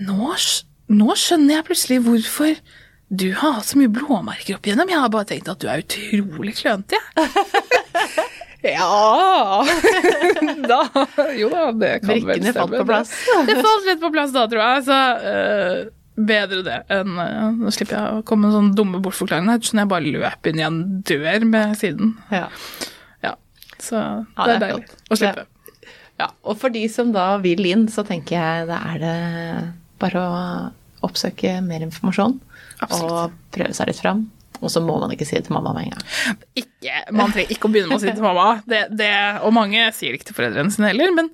nå, 0.06 0.28
nå 0.94 1.16
skjønner 1.18 1.56
jeg 1.58 1.66
plutselig 1.66 1.98
hvorfor 2.06 2.54
du 3.10 3.26
har 3.34 3.56
hatt 3.58 3.66
så 3.66 3.80
mye 3.80 3.90
blåmerker 3.90 4.54
opp 4.54 4.68
igjennom. 4.68 4.88
Jeg 4.88 5.02
har 5.02 5.10
bare 5.10 5.26
tenkt 5.32 5.50
at 5.50 5.58
du 5.58 5.66
er 5.66 5.82
utrolig 5.82 6.54
klønete, 6.60 7.00
jeg. 7.18 7.79
Ja 8.64 9.64
Da 10.70 10.80
Jo 11.38 11.48
da, 11.52 11.70
det 11.72 11.92
kan 12.02 12.10
vel 12.10 12.20
stemme. 12.20 12.26
Brikkene 12.26 12.52
falt 12.56 12.76
på 12.76 12.84
plass. 12.88 13.14
Det. 13.48 13.56
falt 13.64 13.88
litt 13.88 14.02
på 14.02 14.10
plass 14.14 14.34
da, 14.36 14.44
tror 14.50 14.62
jeg. 14.64 14.84
Så 14.88 14.98
uh, 15.24 15.76
bedre 16.20 16.60
det 16.66 16.78
enn 16.92 17.14
uh, 17.16 17.46
Nå 17.56 17.72
slipper 17.74 17.96
jeg 17.96 18.18
å 18.18 18.24
komme 18.28 18.48
med 18.48 18.56
sånne 18.56 18.76
dumme 18.78 19.00
bortforklaringer. 19.04 19.62
Sånn 19.64 19.82
jeg 19.84 19.90
bare 19.92 20.12
løp 20.16 20.50
inn 20.50 20.60
i 20.60 20.66
en 20.66 20.80
dør 21.08 21.46
med 21.48 21.78
siden. 21.80 22.14
Ja. 22.34 22.48
Ja, 23.24 23.34
så 23.78 23.96
Ja, 24.00 24.44
det 24.44 24.44
er 24.44 24.50
det 24.50 24.56
er 24.58 24.66
deilig 24.66 24.84
flott. 24.90 25.06
å 25.08 25.20
slippe. 25.22 25.46
ja. 26.20 26.28
Og 26.44 26.60
for 26.60 26.76
de 26.76 26.84
som 26.92 27.14
da 27.16 27.30
vil 27.42 27.64
inn, 27.70 27.88
så 27.92 28.04
tenker 28.06 28.36
jeg 28.36 28.68
det 28.70 28.82
er 28.92 29.00
det 29.06 29.16
bare 30.00 30.26
å 30.26 30.44
oppsøke 31.08 31.56
mer 31.64 31.84
informasjon. 31.86 32.36
Absolutt. 32.80 33.12
Og 33.12 33.56
prøve 33.56 33.72
seg 33.76 33.88
litt 33.90 34.00
fram. 34.00 34.26
Og 34.60 34.72
så 34.72 34.82
må 34.84 34.98
man 35.00 35.12
ikke 35.14 35.26
si 35.28 35.38
det 35.38 35.46
til 35.48 35.56
mamma 35.56 35.72
med 35.76 35.88
en 35.88 35.96
gang. 35.96 36.44
Ikke, 36.60 36.98
man 37.16 37.32
trenger 37.32 37.54
ikke 37.56 37.68
å 37.68 37.72
begynne 37.72 37.92
med 37.92 37.98
å 37.98 38.02
si 38.02 38.10
det 38.10 38.18
til 38.18 38.26
mamma, 38.26 38.50
det, 38.68 38.84
det, 38.96 39.14
og 39.46 39.54
mange 39.56 39.88
sier 39.96 40.12
det 40.12 40.20
ikke 40.20 40.30
til 40.32 40.38
foreldrene 40.42 40.74
sine 40.74 40.92
heller, 40.92 41.14
men 41.16 41.32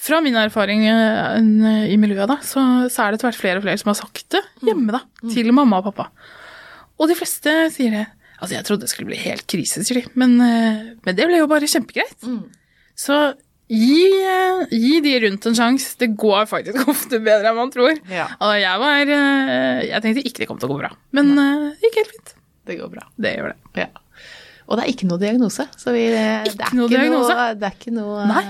fra 0.00 0.20
min 0.24 0.36
erfaring 0.38 0.86
eh, 0.88 1.90
i 1.92 1.98
miljøet, 2.00 2.30
da, 2.30 2.38
så, 2.46 2.62
så 2.92 3.04
er 3.04 3.12
det 3.12 3.20
etter 3.20 3.28
hvert 3.28 3.40
flere 3.40 3.60
og 3.60 3.66
flere 3.66 3.80
som 3.82 3.90
har 3.92 3.98
sagt 3.98 4.24
det 4.32 4.40
hjemme, 4.64 4.94
da, 4.96 5.02
til 5.34 5.50
mamma 5.56 5.82
og 5.82 5.90
pappa. 5.90 6.08
Og 7.00 7.10
de 7.10 7.16
fleste 7.18 7.52
sier 7.74 7.92
det. 7.98 8.06
Altså, 8.40 8.54
jeg 8.56 8.64
trodde 8.64 8.86
det 8.86 8.92
skulle 8.92 9.10
bli 9.10 9.20
helt 9.20 9.44
krise, 9.50 9.82
sier 9.84 10.00
de, 10.00 10.14
men, 10.20 10.38
eh, 10.44 10.80
men 11.04 11.18
det 11.18 11.28
ble 11.28 11.42
jo 11.42 11.50
bare 11.50 11.68
kjempegreit. 11.68 12.16
Så 13.00 13.18
gi, 13.70 14.00
eh, 14.24 14.64
gi 14.72 14.96
de 15.04 15.14
rundt 15.26 15.50
en 15.50 15.56
sjanse. 15.58 15.92
Det 16.00 16.12
går 16.20 16.48
faktisk 16.48 16.88
ofte 16.94 17.20
bedre 17.20 17.52
enn 17.52 17.60
man 17.60 17.72
tror. 17.74 17.92
Ja. 18.08 18.30
Jeg 18.56 18.80
var 18.80 19.04
Jeg 19.04 20.04
tenkte 20.04 20.24
ikke 20.24 20.44
det 20.46 20.48
kom 20.48 20.60
til 20.60 20.70
å 20.70 20.74
gå 20.74 20.80
bra, 20.80 20.94
men 21.16 21.34
det 21.36 21.90
gikk 21.90 22.00
helt 22.04 22.14
fint. 22.16 22.36
Det 22.68 22.76
går 22.80 22.92
bra. 22.92 23.06
Det 23.16 23.34
gjør 23.36 23.52
det. 23.52 23.84
Ja. 23.84 23.88
Og 24.70 24.78
det 24.78 24.84
er 24.84 24.92
ikke 24.92 25.08
noe 25.10 25.18
diagnose. 25.18 25.66
Så 25.80 25.94
vi, 25.96 26.04
det, 26.12 26.20
er 26.22 26.46
Ikke 26.46 26.76
noe? 26.78 26.88
Noe, 27.10 27.46
det 27.58 27.66
er 27.66 27.76
ikke 27.78 27.94
noe 27.94 28.26
Nei. 28.30 28.42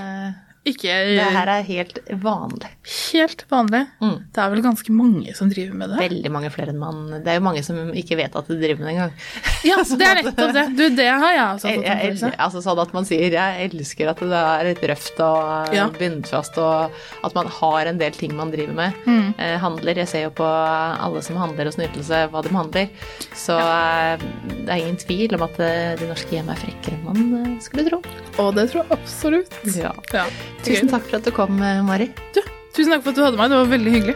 Ikke 0.61 0.93
Det 0.93 1.23
her 1.33 1.49
er 1.49 1.63
helt 1.65 1.95
vanlig. 2.21 2.67
helt 3.11 3.45
vanlig. 3.49 3.79
Mm. 3.99 4.17
Det 4.29 4.41
er 4.43 4.49
vel 4.53 4.61
ganske 4.61 4.93
mange 4.93 5.33
som 5.33 5.49
driver 5.49 5.73
med 5.73 5.89
det. 5.89 5.97
Veldig 6.03 6.31
mange 6.31 6.51
flere 6.53 6.69
enn 6.69 6.77
man 6.77 6.99
Det 7.23 7.27
er 7.33 7.39
jo 7.39 7.43
mange 7.47 7.63
som 7.65 7.79
ikke 7.97 8.17
vet 8.19 8.35
at 8.37 8.47
de 8.47 8.57
driver 8.61 8.77
med 8.83 8.87
det 8.87 8.93
engang. 8.93 9.13
Ja, 9.71 9.75
det 9.81 10.05
er 10.05 10.19
nettopp 10.21 10.53
det. 10.53 10.65
Du, 10.77 10.83
det 10.97 11.07
har 11.09 11.33
jeg 11.33 11.45
også 11.55 11.67
Jeg, 11.71 11.77
fått 11.81 11.85
en 11.85 12.29
jeg, 12.31 12.37
altså 12.45 12.61
sånn 12.65 12.79
at 12.81 12.93
man 12.93 13.05
sier 13.09 13.33
jeg 13.35 13.65
elsker 13.71 14.09
at 14.13 14.21
det 14.21 14.39
er 14.41 14.63
litt 14.69 14.83
røft 14.91 15.19
og 15.25 15.73
Ja. 15.75 15.87
bunnfast, 15.97 16.57
og 16.61 16.93
at 17.25 17.35
man 17.37 17.47
har 17.57 17.85
en 17.91 17.97
del 18.01 18.11
ting 18.17 18.33
man 18.37 18.51
driver 18.53 18.73
med. 18.77 18.93
Mm. 19.05 19.33
Eh, 19.37 19.57
handler. 19.61 19.97
Jeg 20.01 20.07
ser 20.13 20.23
jo 20.27 20.31
på 20.37 20.45
alle 20.45 21.21
som 21.25 21.37
handler 21.41 21.69
hos 21.69 21.77
Nytelse, 21.81 22.27
hva 22.33 22.41
de 22.45 22.53
handler. 22.53 22.89
Så 23.37 23.57
eh, 23.57 24.17
det 24.65 24.69
er 24.69 24.77
ingen 24.81 24.97
tvil 25.01 25.33
om 25.37 25.45
at 25.49 25.59
eh, 25.61 25.95
de 26.01 26.09
norske 26.09 26.37
hjem 26.37 26.49
er 26.53 26.61
frekkere 26.61 26.97
enn 26.97 27.05
man 27.05 27.35
eh, 27.41 27.59
skulle 27.65 27.85
tro. 27.89 28.01
Og 28.41 28.53
det 28.57 28.69
tror 28.71 28.83
jeg 28.85 28.97
absolutt. 28.97 29.59
Ja. 29.77 29.93
Ja. 30.13 30.25
Tusen 30.65 30.91
takk 30.91 31.07
for 31.09 31.17
at 31.19 31.25
du 31.25 31.31
kom, 31.35 31.61
eh, 31.61 31.81
Mari. 31.85 32.09
Du, 32.35 32.41
tusen 32.75 32.93
takk 32.93 33.03
for 33.03 33.11
at 33.11 33.17
du 33.17 33.23
hadde 33.25 33.39
meg. 33.41 33.49
Det 33.51 33.61
var 33.61 33.71
veldig 33.75 33.95
hyggelig. 33.97 34.15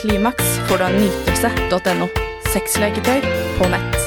Klimaks 0.00 0.50
får 0.68 0.78
du 0.78 0.84
av 0.88 0.98
nytelse.no. 0.98 2.08
Sexleketøy 2.52 3.24
på 3.58 3.72
nett. 3.72 3.97